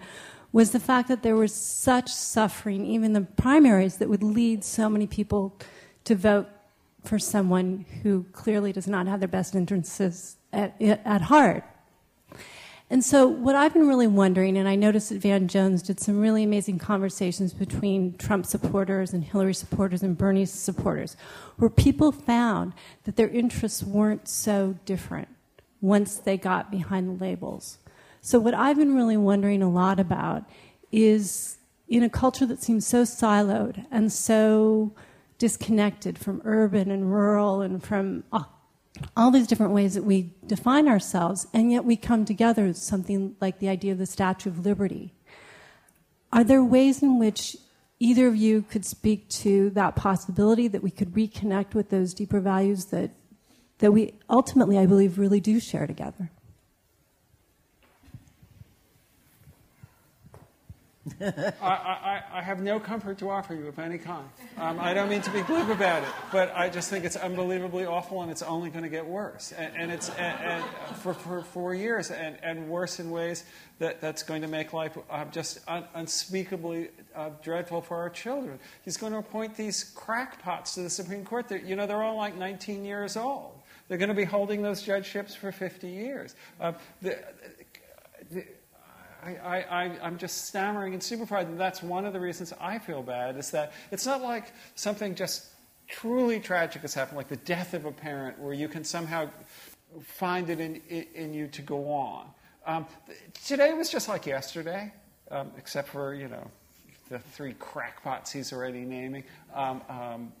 [0.51, 4.89] was the fact that there was such suffering, even the primaries, that would lead so
[4.89, 5.57] many people
[6.03, 6.47] to vote
[7.03, 11.63] for someone who clearly does not have their best interests at, at heart.
[12.91, 16.19] And so, what I've been really wondering, and I noticed that Van Jones did some
[16.19, 21.15] really amazing conversations between Trump supporters and Hillary supporters and Bernie supporters,
[21.55, 22.73] where people found
[23.05, 25.29] that their interests weren't so different
[25.79, 27.77] once they got behind the labels.
[28.19, 30.43] So, what I've been really wondering a lot about
[30.91, 34.91] is in a culture that seems so siloed and so
[35.41, 38.43] disconnected from urban and rural and from uh,
[39.17, 43.35] all these different ways that we define ourselves, and yet we come together as something
[43.41, 45.15] like the idea of the Statue of Liberty.
[46.31, 47.57] Are there ways in which
[47.97, 52.39] either of you could speak to that possibility that we could reconnect with those deeper
[52.39, 53.09] values that,
[53.79, 56.29] that we ultimately, I believe, really do share together?
[61.61, 64.27] I, I, I, have no comfort to offer you of any kind.
[64.57, 67.85] Um, I don't mean to be glib about it, but I just think it's unbelievably
[67.85, 69.51] awful and it's only going to get worse.
[69.51, 70.65] And, and it's and, and
[70.97, 73.43] for, for four years and, and worse in ways
[73.77, 78.57] that, that's going to make life uh, just un, unspeakably uh, dreadful for our children.
[78.83, 81.47] He's going to appoint these crackpots to the Supreme Court.
[81.47, 83.61] They're, you know, they're all like 19 years old.
[83.87, 86.35] They're going to be holding those judgeships for 50 years.
[86.59, 87.19] Uh, the,
[88.31, 88.45] the,
[89.23, 91.35] I, I, I'm just stammering and super.
[91.35, 95.15] And that's one of the reasons I feel bad is that it's not like something
[95.15, 95.47] just
[95.87, 99.29] truly tragic has happened, like the death of a parent, where you can somehow
[100.01, 100.81] find it in,
[101.13, 102.27] in you to go on.
[102.65, 102.85] Um,
[103.45, 104.93] today was just like yesterday,
[105.29, 106.49] um, except for, you know,
[107.09, 109.23] the three crackpots he's already naming.
[109.53, 110.33] Um, um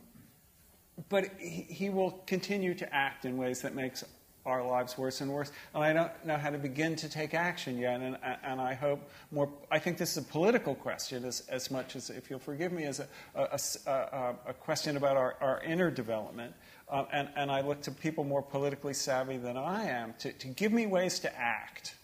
[1.09, 4.03] but he, he will continue to act in ways that makes
[4.45, 5.51] our lives worse and worse.
[5.73, 8.01] And I don't know how to begin to take action yet.
[8.01, 11.95] And, and I hope more, I think this is a political question as, as much
[11.95, 15.91] as, if you'll forgive me, as a, a, a, a question about our, our inner
[15.91, 16.53] development.
[16.89, 20.47] Um, and, and I look to people more politically savvy than I am to, to
[20.47, 21.95] give me ways to act.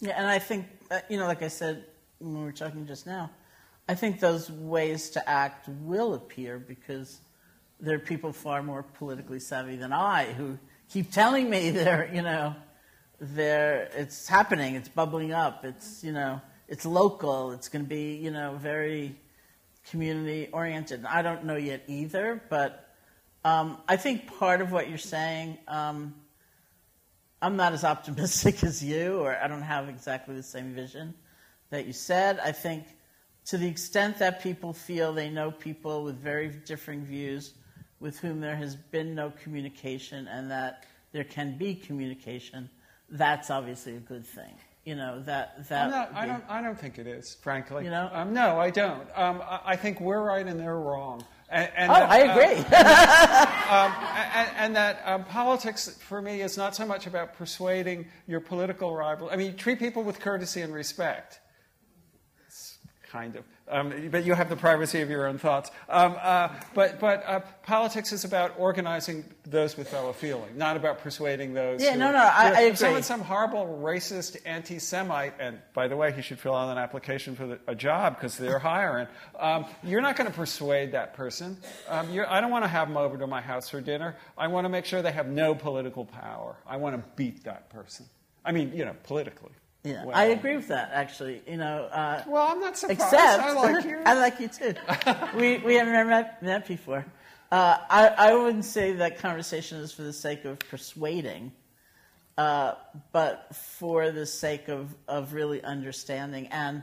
[0.00, 1.84] Yeah, and I think, uh, you know, like I said
[2.18, 3.30] when we were talking just now,
[3.88, 7.20] I think those ways to act will appear because
[7.80, 10.58] there are people far more politically savvy than I who
[10.90, 12.54] keep telling me they're, you know,
[13.20, 18.16] they're, it's happening, it's bubbling up, it's, you know, it's local, it's going to be,
[18.16, 19.16] you know, very
[19.90, 21.04] community oriented.
[21.04, 22.94] I don't know yet either, but
[23.44, 26.14] um, I think part of what you're saying, um,
[27.40, 31.14] I'm not as optimistic as you, or I don't have exactly the same vision
[31.70, 32.38] that you said.
[32.40, 32.84] I think
[33.46, 37.54] to the extent that people feel they know people with very differing views
[38.00, 42.68] with whom there has been no communication and that there can be communication,
[43.10, 44.54] that's obviously a good thing.
[44.84, 45.90] You know that that.
[45.90, 46.44] Not, be, I don't.
[46.48, 47.84] I don't think it is, frankly.
[47.84, 48.08] You know?
[48.10, 49.06] Um, no, I don't.
[49.14, 51.22] Um, I, I, think we're right and they're wrong.
[51.50, 52.56] And, and oh, that, I agree.
[53.70, 53.92] um,
[54.34, 58.96] and, and, that um, politics, for me, is not so much about persuading your political
[58.96, 59.28] rival.
[59.30, 61.40] I mean, treat people with courtesy and respect.
[63.10, 63.44] Kind of.
[63.70, 65.70] Um, but you have the privacy of your own thoughts.
[65.88, 70.98] Um, uh, but but uh, politics is about organizing those with fellow feeling, not about
[70.98, 71.82] persuading those.
[71.82, 73.00] Yeah, who, no, no, I, I agree.
[73.02, 77.46] Some horrible racist anti-Semite, and by the way, he should fill out an application for
[77.46, 79.06] the, a job because they're hiring.
[79.38, 81.56] Um, you're not going to persuade that person.
[81.88, 84.16] Um, I don't want to have them over to my house for dinner.
[84.36, 86.56] I want to make sure they have no political power.
[86.66, 88.06] I want to beat that person.
[88.44, 89.52] I mean, you know, politically.
[89.88, 90.90] Yeah, well, I agree with that.
[90.92, 91.84] Actually, you know.
[91.84, 93.00] Uh, well, I'm not surprised.
[93.00, 93.98] Except, I like you.
[94.04, 94.74] I like you too.
[95.34, 97.06] we we haven't met, met before.
[97.50, 101.52] Uh, I I wouldn't say that conversation is for the sake of persuading,
[102.36, 102.74] uh,
[103.12, 106.48] but for the sake of of really understanding.
[106.48, 106.82] And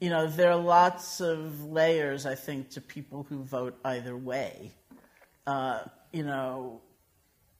[0.00, 2.26] you know, there are lots of layers.
[2.26, 4.72] I think to people who vote either way.
[5.46, 6.80] Uh, you know,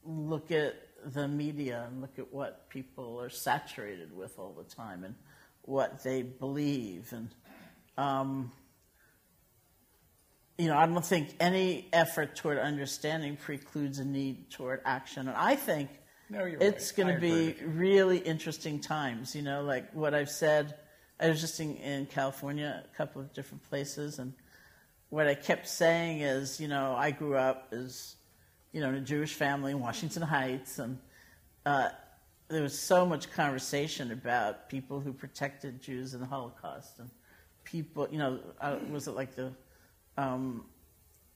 [0.04, 5.04] look at the media and look at what people are saturated with all the time
[5.04, 5.14] and
[5.62, 7.12] what they believe.
[7.12, 7.28] And,
[7.96, 8.52] um,
[10.56, 15.28] you know, I don't think any effort toward understanding precludes a need toward action.
[15.28, 15.90] And I think
[16.30, 17.06] no, it's right.
[17.06, 19.34] going to be really interesting times.
[19.34, 20.74] You know, like what I've said,
[21.20, 24.32] I was just in, in California, a couple of different places, and
[25.10, 28.16] what I kept saying is, you know, I grew up as
[28.72, 30.98] you know, in a Jewish family in Washington Heights, and
[31.64, 31.88] uh,
[32.48, 37.10] there was so much conversation about people who protected Jews in the Holocaust, and
[37.64, 39.52] people, you know, uh, was it like the
[40.16, 40.64] um,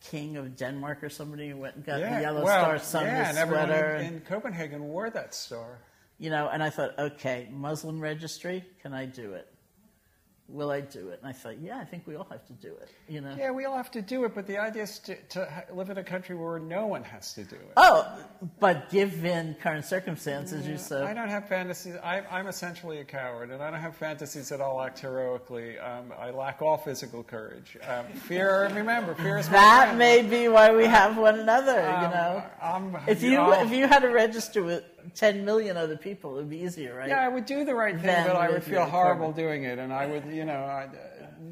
[0.01, 3.13] king of Denmark or somebody who went and got yeah, the yellow well, star Sunday
[3.13, 3.73] yeah, and sweater?
[3.73, 5.79] Everyone in, in Copenhagen wore that star.
[6.19, 9.52] You know, and I thought, okay, Muslim registry, can I do it?
[10.53, 11.19] Will I do it?
[11.23, 12.91] And I thought, yeah, I think we all have to do it.
[13.09, 13.35] You know?
[13.37, 15.99] Yeah, we all have to do it, but the idea is to, to live in
[15.99, 17.73] a country where no one has to do it.
[17.77, 18.07] Oh,
[18.61, 21.05] but given current circumstances, yeah, you said.
[21.05, 21.97] I don't have fantasies.
[22.03, 25.79] I, am essentially a coward, and I don't have fantasies that I'll act heroically.
[25.79, 27.79] Um, I lack all physical courage.
[27.89, 32.09] Um, fear, remember, fear is That may be why we have one another, um, you
[32.09, 32.45] know?
[32.61, 34.85] I'm, if you, if you had to register with
[35.15, 37.09] 10 million other people, it would be easier, right?
[37.09, 39.93] Yeah, I would do the right thing, but I would feel horrible doing it, and
[39.93, 40.89] I would, you know, I,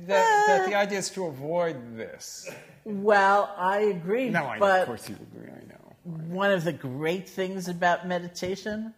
[0.07, 2.48] that, that, the idea is to avoid this.
[2.85, 4.31] Well, I agree.
[4.31, 5.50] No, I know, of course you agree.
[5.50, 5.94] I know.
[6.05, 8.94] One of the great things about meditation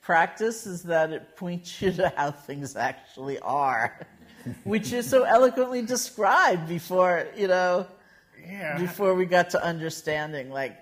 [0.00, 4.06] practice is that it points you to how things actually are,
[4.64, 7.86] which is so eloquently described before you know.
[8.42, 8.78] Yeah.
[8.78, 10.78] Before we got to understanding, like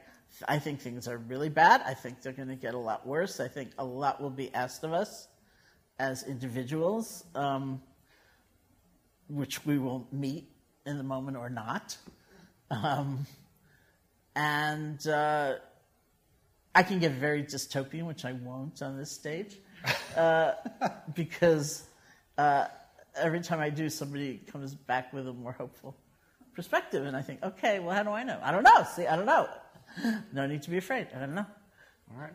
[0.47, 1.83] I think things are really bad.
[1.85, 3.41] I think they're going to get a lot worse.
[3.41, 5.27] I think a lot will be asked of us
[5.99, 7.83] as individuals, um,
[9.29, 10.49] which we will meet
[10.87, 11.97] in the moment or not.
[12.71, 13.27] Um,
[14.35, 15.55] and uh,
[16.75, 19.59] I can get very dystopian, which I won't on this stage,
[20.17, 20.53] uh,
[21.15, 21.85] because
[22.37, 22.67] uh,
[23.17, 25.97] every time I do, somebody comes back with a more hopeful
[26.55, 28.39] perspective, and I think, okay, well, how do I know?
[28.43, 28.85] I don't know.
[28.95, 29.49] See, I don't know.
[30.33, 31.09] no need to be afraid.
[31.15, 31.47] I don't know.
[32.11, 32.33] All right.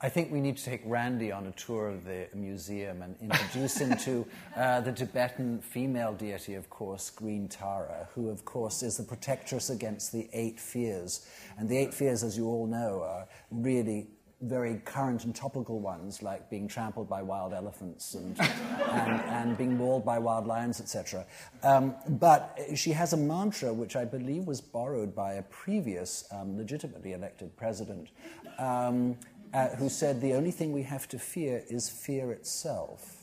[0.00, 3.76] I think we need to take Randy on a tour of the museum and introduce
[3.78, 4.26] him to
[4.56, 9.70] uh, the Tibetan female deity, of course, Green Tara, who, of course, is the protectress
[9.70, 11.26] against the eight fears.
[11.58, 14.08] And the eight fears, as you all know, are really
[14.42, 19.76] very current and topical ones, like being trampled by wild elephants and, and, and, being
[19.76, 21.24] mauled by wild lions, etc.
[21.62, 26.56] Um, but she has a mantra which I believe was borrowed by a previous um,
[26.56, 28.10] legitimately elected president
[28.58, 29.16] um,
[29.54, 33.22] uh, who said, The only thing we have to fear is fear itself.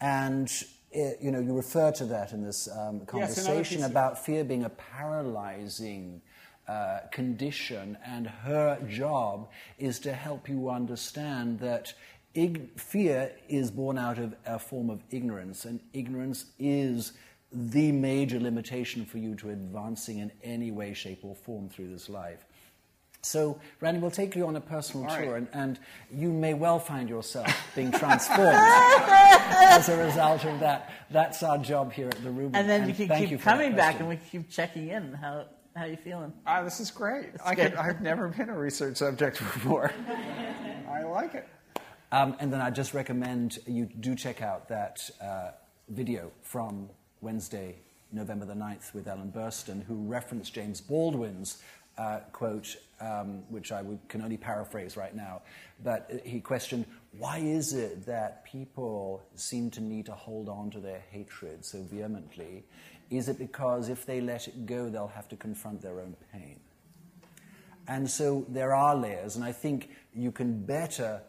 [0.00, 0.50] And
[0.90, 4.64] it, you know, you refer to that in this um, conversation yes, about fear being
[4.64, 6.22] a paralyzing
[6.66, 9.48] uh, condition, and her job
[9.78, 11.92] is to help you understand that
[12.34, 17.12] Ig- fear is born out of a form of ignorance, and ignorance is
[17.52, 22.08] the major limitation for you to advancing in any way, shape, or form through this
[22.08, 22.44] life.
[23.22, 25.36] So, Randy, we'll take you on a personal All tour, right.
[25.36, 25.78] and, and
[26.10, 30.90] you may well find yourself being transformed as a result of that.
[31.10, 32.54] That's our job here at the Rubin.
[32.54, 35.12] And then you can keep you coming back, and we keep checking in.
[35.12, 35.44] How
[35.76, 36.32] how you feeling?
[36.46, 37.30] Ah, this is great.
[37.44, 39.92] I could, I've never been a research subject before.
[40.90, 41.48] I like it.
[42.12, 45.50] Um, and then I just recommend you do check out that uh,
[45.88, 46.90] video from
[47.20, 47.76] Wednesday,
[48.12, 51.62] November the 9th, with Ellen Burstyn, who referenced James Baldwin's
[51.98, 55.42] uh, quote, um, which I would, can only paraphrase right now.
[55.82, 56.86] But he questioned,
[57.18, 61.82] why is it that people seem to need to hold on to their hatred so
[61.82, 62.64] vehemently?
[63.10, 66.60] Is it because if they let it go, they'll have to confront their own pain?
[67.88, 71.22] And so there are layers, and I think you can better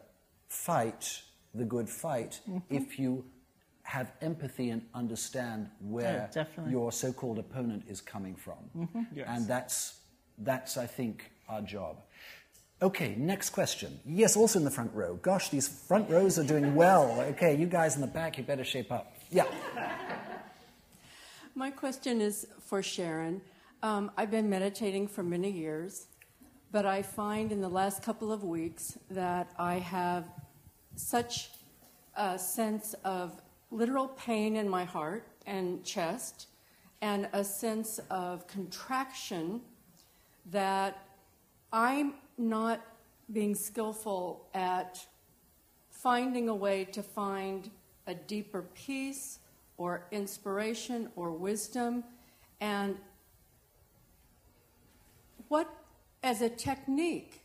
[0.48, 1.22] fight
[1.54, 2.40] the good fight
[2.70, 3.24] if you
[3.82, 8.88] have empathy and understand where Yeah, your so-called opponent is coming from.
[9.12, 9.26] Yes.
[9.28, 9.94] And that's,
[10.38, 11.96] that's, I think, our job.
[12.80, 14.00] Okay, next question.
[14.04, 15.14] Yes, also in the front row.
[15.14, 17.20] Gosh, these front rows are doing well.
[17.20, 19.14] Okay, you guys in the back, you better shape up.
[19.30, 19.44] Yeah.
[21.54, 23.40] My question is for Sharon.
[23.82, 26.06] Um, I've been meditating for many years,
[26.72, 30.24] but I find in the last couple of weeks that I have
[30.96, 31.50] such
[32.16, 36.48] a sense of literal pain in my heart and chest,
[37.00, 39.60] and a sense of contraction
[40.50, 41.06] that
[41.72, 42.84] I'm not
[43.32, 45.06] being skillful at
[45.90, 47.70] finding a way to find
[48.06, 49.38] a deeper peace
[49.76, 52.04] or inspiration or wisdom.
[52.60, 52.96] And
[55.48, 55.72] what,
[56.22, 57.42] as a technique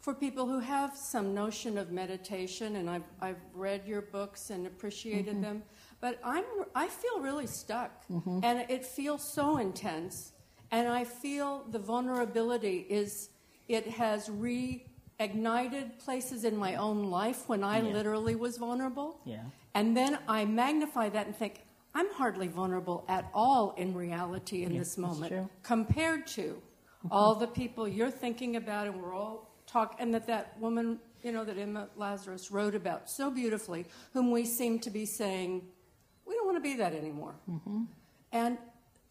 [0.00, 4.66] for people who have some notion of meditation, and I've, I've read your books and
[4.66, 5.42] appreciated mm-hmm.
[5.42, 5.62] them,
[6.00, 6.44] but I'm,
[6.74, 8.06] I feel really stuck.
[8.08, 8.40] Mm-hmm.
[8.42, 10.32] And it feels so intense.
[10.70, 13.30] And I feel the vulnerability is,
[13.68, 17.92] it has reignited places in my own life when I Yeah.
[17.92, 19.20] literally was vulnerable.
[19.24, 19.44] Yeah.
[19.74, 21.64] And then I magnify that and think,
[21.94, 27.08] I'm hardly vulnerable at all in reality in this moment compared to mm-hmm.
[27.10, 31.32] all the people you're thinking about, and we're all talk, and that that woman, you
[31.32, 35.62] know, that Emma Lazarus wrote about so beautifully, whom we seem to be saying,
[36.26, 37.34] we don't want to be that anymore.
[37.50, 37.84] Mm-hmm.
[38.32, 38.58] And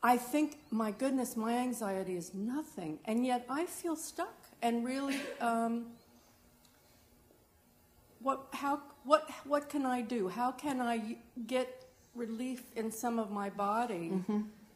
[0.04, 5.20] I think, my goodness, my anxiety is nothing, and yet I feel stuck and really.
[5.42, 5.88] Um,
[8.20, 10.28] what, how, what, what can I do?
[10.28, 11.86] How can I get
[12.16, 14.12] relief in some of my body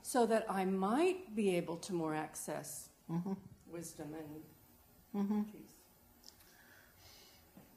[0.03, 2.89] so that I might be able to more access
[3.69, 4.13] wisdom
[5.13, 5.61] and peace?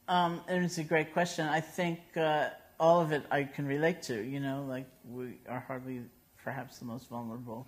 [0.07, 1.49] Um, and it's a great question.
[1.49, 4.23] I think uh, all of it I can relate to.
[4.23, 6.03] You know, like we are hardly
[6.45, 7.67] perhaps the most vulnerable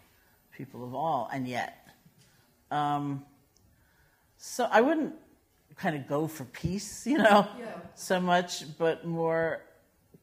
[0.53, 1.89] people of all, and yet.
[2.71, 3.25] Um,
[4.37, 5.15] so I wouldn't
[5.77, 7.67] kind of go for peace, you know, Yeah.
[7.95, 9.63] so much, but more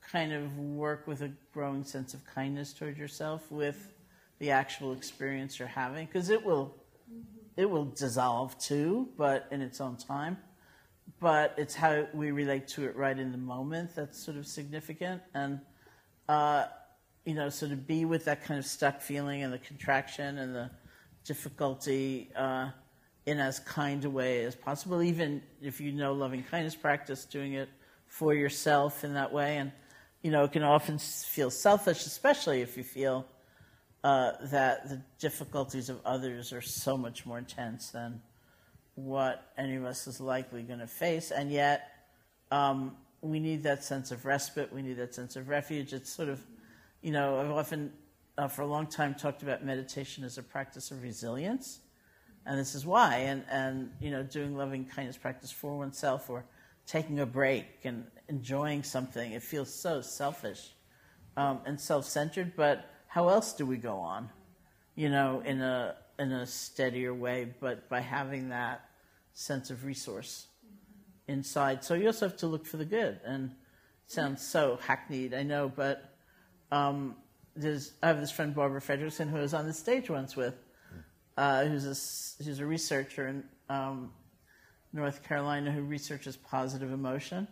[0.02, 3.94] kind of work with a growing sense of kindness toward yourself with
[4.40, 6.76] the actual experience you're having, because it will,
[7.58, 10.38] it will dissolve too, but in its own time
[11.20, 15.22] but it's how we relate to it right in the moment that's sort of significant.
[15.34, 15.60] And,
[16.28, 16.66] uh,
[17.26, 20.54] you know, so to be with that kind of stuck feeling and the contraction and
[20.54, 20.70] the
[21.26, 22.70] difficulty uh,
[23.26, 27.54] in as kind a way as possible, even if you know loving kindness practice, doing
[27.54, 27.70] it
[28.08, 29.58] for yourself in that way.
[29.58, 29.72] And,
[30.22, 33.26] you know, it can often feel selfish, especially if you feel
[34.04, 38.22] uh, that the difficulties of others are so much more intense than
[38.96, 41.90] what any of us is likely going to face, and yet
[42.52, 44.72] um, we need that sense of respite.
[44.72, 45.94] We need that sense of refuge.
[45.94, 46.40] It's sort of,
[47.04, 47.94] you know, I've often,
[48.38, 51.82] uh, for a long time, talked about meditation as a practice of resilience,
[52.48, 53.18] and this is why.
[53.18, 56.46] And and you know, doing loving kindness practice for oneself or
[56.88, 59.34] taking a break and enjoying something.
[59.34, 60.72] It feels so selfish
[61.38, 64.30] um, and self-centered, but how else do we go on?
[64.96, 68.90] you know, in a in a steadier way, but by having that
[69.34, 70.48] sense of resource
[71.28, 71.84] inside.
[71.84, 73.52] So you also have to look for the good, and
[74.06, 76.13] sounds so hackneyed, I know, but
[76.72, 77.16] um,
[77.56, 80.56] there's I have this friend Barbara Fredrickson who I was on the stage once with,
[81.38, 84.12] uh, who's a who's a researcher in um,
[84.92, 87.48] North Carolina who researches positive emotion.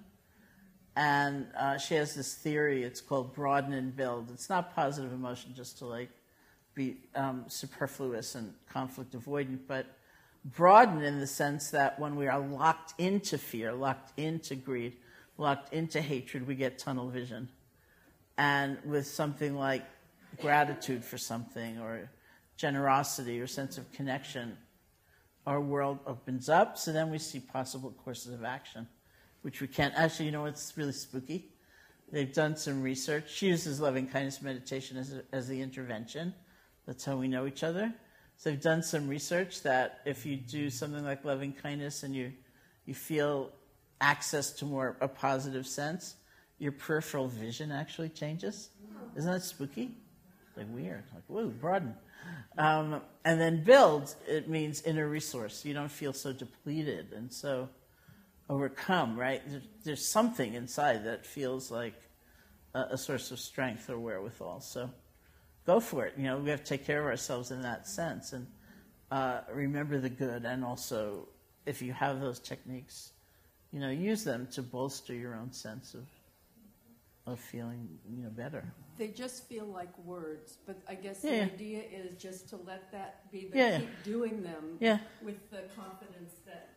[0.95, 2.83] And uh, she has this theory.
[2.83, 4.29] It's called broaden and build.
[4.31, 6.09] It's not positive emotion just to like
[6.73, 9.85] be um, superfluous and conflict avoidant, but
[10.43, 14.97] broaden in the sense that when we are locked into fear, locked into greed,
[15.37, 17.49] locked into hatred, we get tunnel vision.
[18.41, 19.83] And with something like
[20.39, 22.09] gratitude for something or
[22.57, 24.57] generosity or sense of connection,
[25.45, 26.75] our world opens up.
[26.75, 28.87] So then we see possible courses of action,
[29.43, 29.93] which we can't.
[29.95, 31.51] Actually, you know what's really spooky?
[32.11, 33.31] They've done some research.
[33.31, 36.33] She uses loving kindness meditation as, a, as the intervention.
[36.87, 37.93] That's how we know each other.
[38.37, 42.33] So they've done some research that if you do something like loving kindness and you,
[42.87, 43.51] you feel
[43.99, 46.15] access to more a positive sense,
[46.61, 48.69] your peripheral vision actually changes.
[49.15, 49.97] Isn't that spooky?
[50.55, 51.03] Like weird.
[51.11, 51.95] Like, whoa, broaden.
[52.55, 55.65] Um, and then build, it means inner resource.
[55.65, 57.67] You don't feel so depleted and so
[58.47, 59.41] overcome, right?
[59.49, 61.95] There's, there's something inside that feels like
[62.75, 64.61] a, a, source of strength or wherewithal.
[64.61, 64.91] So
[65.65, 66.13] go for it.
[66.15, 68.45] You know, we have to take care of ourselves in that sense and
[69.09, 70.45] uh, remember the good.
[70.45, 71.27] And also,
[71.65, 73.13] if you have those techniques,
[73.71, 76.05] you know, use them to bolster your own sense of
[77.27, 78.63] of feeling you know better.
[78.97, 81.45] They just feel like words, but I guess Yeah.
[81.45, 83.47] the idea is just to let that be.
[83.51, 83.79] That Yeah.
[83.79, 84.99] keep doing them Yeah.
[85.21, 86.69] with the confidence that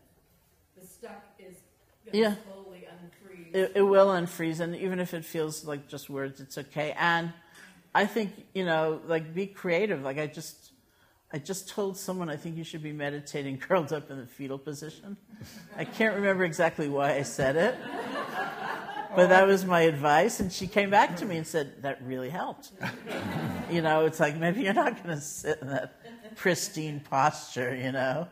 [0.79, 1.57] the stuck is
[2.05, 2.35] going to Yeah.
[2.45, 3.55] slowly unfreeze.
[3.55, 6.93] It, it will unfreeze, and even if it feels like just words, it's okay.
[6.99, 7.33] And
[7.95, 10.03] I think you know, like be creative.
[10.03, 10.73] Like I just,
[11.33, 14.59] I just told someone I think you should be meditating curled up in the fetal
[14.59, 15.17] position.
[15.77, 17.75] I can't remember exactly why I said it,
[19.17, 20.41] but that was my advice.
[20.41, 22.73] And she came back to me and said that really helped.
[23.71, 27.75] you know, it's like maybe you're not going to sit in that pristine posture.
[27.75, 28.29] You know.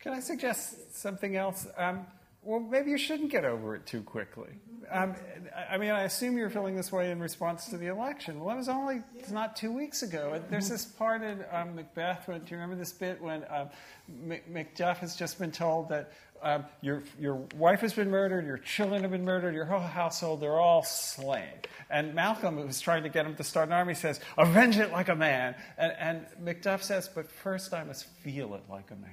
[0.00, 1.66] Can I suggest something else?
[1.76, 2.06] Um,
[2.42, 4.48] well, maybe you shouldn't get over it too quickly.
[4.90, 5.14] Um,
[5.54, 8.40] I I mean, I assume you're feeling this way in response to the election.
[8.40, 10.40] Well, it was only it's not two weeks ago.
[10.48, 12.26] There's this part in um, Macbeth.
[12.26, 13.68] When, do you remember this bit when um,
[14.08, 16.12] Mac- Macduff has just been told that
[16.42, 20.40] um, your your wife has been murdered, your children have been murdered, your whole household
[20.40, 21.48] they're all slain.
[21.90, 24.92] And Malcolm, who was trying to get him to start an army, says, "Avenge it
[24.92, 28.96] like a man." And, and Macduff says, "But first, I must feel it like a
[28.96, 29.10] man."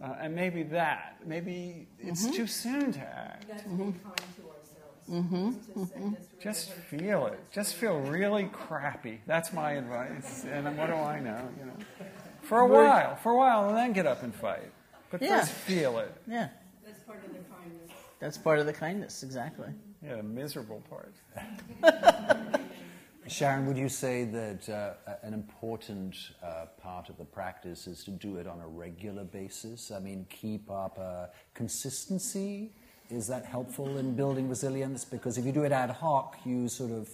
[0.00, 3.48] Uh, and maybe that, maybe it's too soon to act.
[3.48, 5.56] That's being kind to ourselves.
[5.74, 7.40] To Just feel it.
[7.52, 9.20] Just feel really crappy.
[9.26, 10.44] That's my advice.
[10.44, 11.48] And what do I know?
[11.58, 11.72] You know,
[12.42, 14.70] for a while, for a while, and then get up and fight.
[15.10, 15.40] But Yeah.
[15.40, 16.12] first, feel it.
[16.26, 16.48] Yeah,
[16.84, 17.90] That's part of the kindness.
[18.18, 19.22] that's part of the kindness.
[19.22, 19.68] Exactly.
[20.02, 21.14] Yeah, the miserable part.
[23.26, 28.10] Sharon, would you say that uh, an important uh, part of the practice is to
[28.10, 29.90] do it on a regular basis?
[29.90, 32.72] I mean, keep up a consistency.
[33.10, 35.04] Is that helpful in building resilience?
[35.04, 37.10] Because if you do it ad hoc, you sort of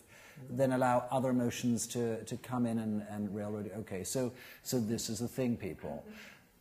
[0.51, 3.71] then allow other emotions to, to come in and, and railroad.
[3.79, 4.33] Okay, so,
[4.63, 6.05] so this is the thing, people.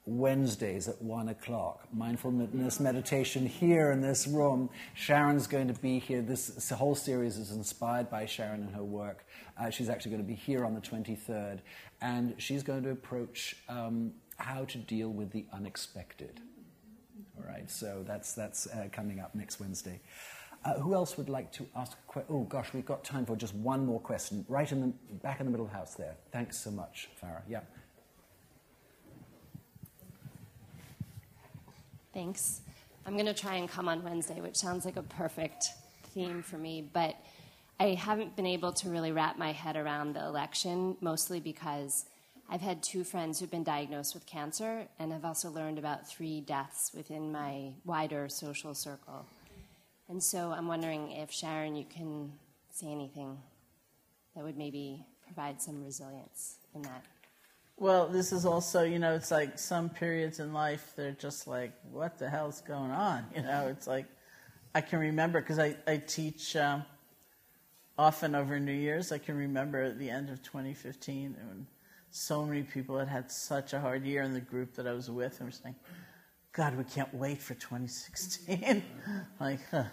[0.06, 1.88] Wednesdays at one o'clock.
[1.94, 4.70] Mindfulness meditation here in this room.
[4.96, 6.22] Sharon's going to be here.
[6.22, 9.26] This, whole series is inspired by Sharon and her work.
[9.58, 11.60] Uh, she's actually going to be here on the 23rd,
[12.02, 16.42] and she's going to approach um, how to deal with the unexpected.
[17.38, 20.02] All right, so that's, that's uh, coming up next Wednesday.
[20.66, 22.36] Uh, who else would like to ask a question?
[22.36, 24.46] Oh, gosh, we've got time for just one more question.
[24.48, 26.16] Right in the back in the middle of the house there.
[26.32, 27.42] Thanks so much, Farah.
[27.50, 27.62] Yeah.
[32.14, 32.62] Thanks.
[33.08, 35.70] I'm going to try and come on Wednesday, which sounds like a perfect
[36.14, 37.16] theme for me, but
[37.80, 42.06] I haven't been able to really wrap my head around the election, mostly because
[42.50, 46.40] I've had two friends who've been diagnosed with cancer, and I've also learned about three
[46.40, 49.26] deaths within my wider social circle.
[50.08, 52.32] And so I'm wondering if, Sharon, you can
[52.70, 53.40] say anything
[54.36, 57.04] that would maybe provide some resilience in that.
[57.78, 61.74] Well, this is also, you know, it's like some periods in life, they're just like,
[61.92, 63.26] what the hell's going on?
[63.36, 64.06] You know, it's like,
[64.76, 66.84] I can remember, because I, I teach um,
[67.98, 71.68] often over New Year's, I can remember at the end of 2015 when
[72.12, 75.10] so many people had had such a hard year in the group that I was
[75.10, 75.76] with and were saying,
[76.52, 78.84] God, we can't wait for 2016.
[79.40, 79.86] like, huh.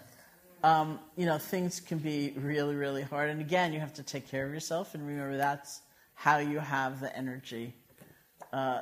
[0.63, 3.31] Um, you know, things can be really, really hard.
[3.31, 5.81] And again, you have to take care of yourself and remember that's
[6.21, 7.73] how you have the energy
[8.53, 8.81] uh,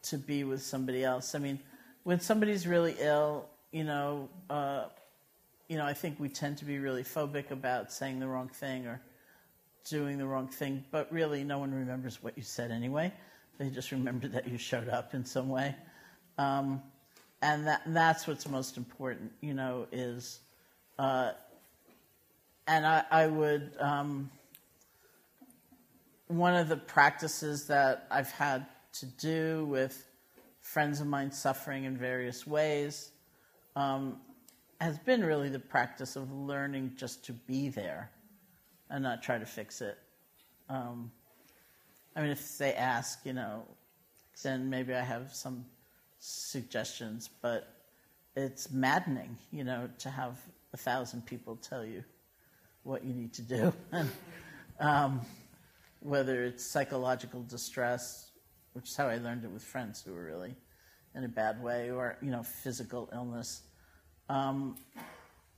[0.00, 1.34] to be with somebody else.
[1.34, 1.58] I mean,
[2.04, 4.84] when somebody's really ill, you know, uh,
[5.68, 8.86] you know, I think we tend to be really phobic about saying the wrong thing
[8.86, 9.02] or
[9.90, 13.12] doing the wrong thing, but really no one remembers what you said anyway.
[13.58, 15.76] They just remember that you showed up in some way.
[16.38, 16.80] Um,
[17.42, 20.40] and that, that's what's most important, you know, is,
[20.98, 21.32] uh,
[22.66, 24.30] and I, I would, um,
[26.28, 30.06] one of the practices that I've had to do with
[30.60, 33.10] friends of mine suffering in various ways
[33.74, 34.20] um,
[34.80, 38.10] has been really the practice of learning just to be there
[38.90, 39.98] and not try to fix it.
[40.68, 41.10] Um,
[42.14, 43.64] I mean, if they ask, you know,
[44.42, 45.64] then maybe I have some
[46.18, 47.72] suggestions, but
[48.36, 50.38] it's maddening, you know, to have
[50.72, 52.04] a thousand people tell you
[52.82, 53.72] what you need to do.
[54.80, 55.20] um,
[56.00, 58.30] whether it's psychological distress,
[58.72, 60.54] which is how I learned it with friends who were really
[61.14, 63.62] in a bad way, or, you know, physical illness.
[64.28, 64.76] Um,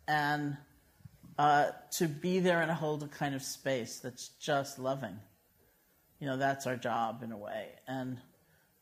[0.07, 0.57] and
[1.38, 5.18] uh, to be there and hold a kind of space that's just loving.
[6.20, 7.68] You know, that's our job in a way.
[7.86, 8.18] And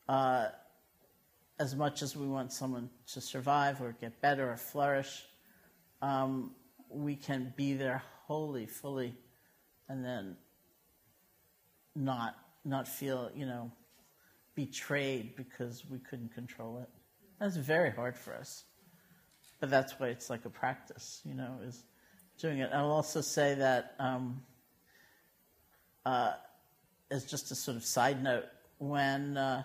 [0.07, 0.47] uh,
[1.59, 5.23] as much as we want someone to survive or get better or flourish,
[6.01, 6.55] um,
[6.89, 9.15] we can be there wholly, fully,
[9.87, 10.35] and then
[11.95, 12.35] not
[12.65, 13.71] not feel, you know,
[14.55, 16.89] betrayed because we couldn't control it.
[17.39, 18.65] That's very hard for us.
[19.59, 21.83] But that's why it's like a practice, you know, is
[22.37, 22.69] doing it.
[22.73, 24.41] I'll also say that um,
[26.05, 26.33] uh,
[27.11, 28.45] as just a sort of side note,
[28.77, 29.63] when uh,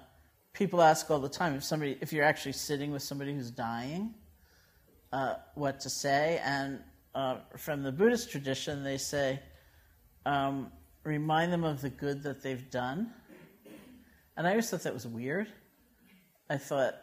[0.53, 4.14] people ask all the time if somebody, if you're actually sitting with somebody who's dying,
[5.12, 6.81] uh, what to say, and
[7.14, 9.41] uh, from the Buddhist tradition, they say,
[10.27, 10.72] um,
[11.05, 13.12] remind them of the good that they've done.
[14.36, 15.48] And I always thought that was weird.
[16.50, 16.94] I thought,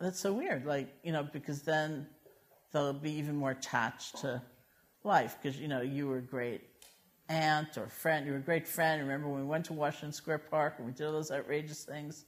[0.00, 0.66] that's so weird.
[0.66, 2.06] Like, you know, because then
[2.72, 4.42] they'll be even more attached to
[5.04, 6.62] life because, you know, you were a great
[7.28, 8.26] aunt or friend.
[8.26, 9.00] You were a great friend.
[9.00, 12.26] Remember when we went to Washington Square Park and we did all those outrageous things?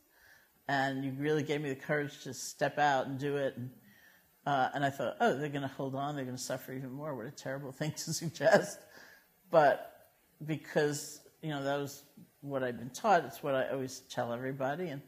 [0.69, 3.57] And you really gave me the courage to step out and do it.
[3.57, 3.71] And,
[4.47, 6.15] uh, and I thought, oh, they're going to hold on.
[6.15, 7.15] They're going to suffer even more.
[7.15, 8.79] What a terrible thing to suggest.
[9.51, 9.94] But
[10.47, 12.05] because, you know, that was
[12.41, 14.89] what I'd been taught, it's what I always tell everybody.
[14.89, 15.03] And,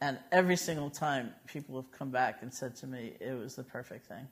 [0.00, 3.62] and every single time people have come back and said to me, it was the
[3.62, 4.26] perfect thing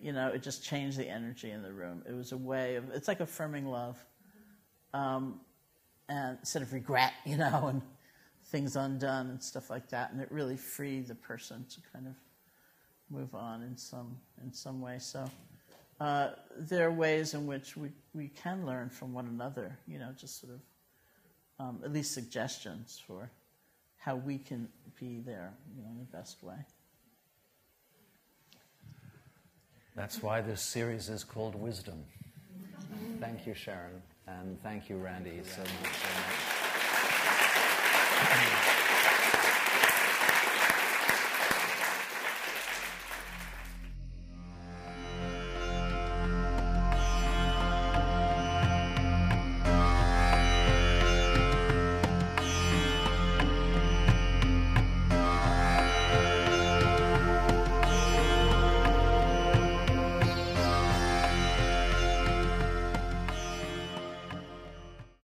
[0.00, 2.02] you know, it just changed the energy in the room.
[2.08, 3.96] It was a way of, it's like affirming love.
[4.92, 5.40] Um,
[6.08, 7.82] and instead of regret, you know, and
[8.46, 10.12] things undone and stuff like that.
[10.12, 12.14] And it really freed the person to kind of
[13.10, 14.98] move on in some, in some way.
[14.98, 15.24] So
[16.00, 20.10] uh, there are ways in which we, we can learn from one another, you know,
[20.18, 20.60] just sort of
[21.58, 23.30] um, at least suggestions for
[23.96, 24.68] how we can
[25.00, 26.56] be there, you know, in the best way.
[29.94, 32.04] That's why this series is called Wisdom.
[33.18, 35.92] Thank you, Sharon, and thank you, Randy, so much.
[35.92, 36.08] So
[38.34, 38.75] much.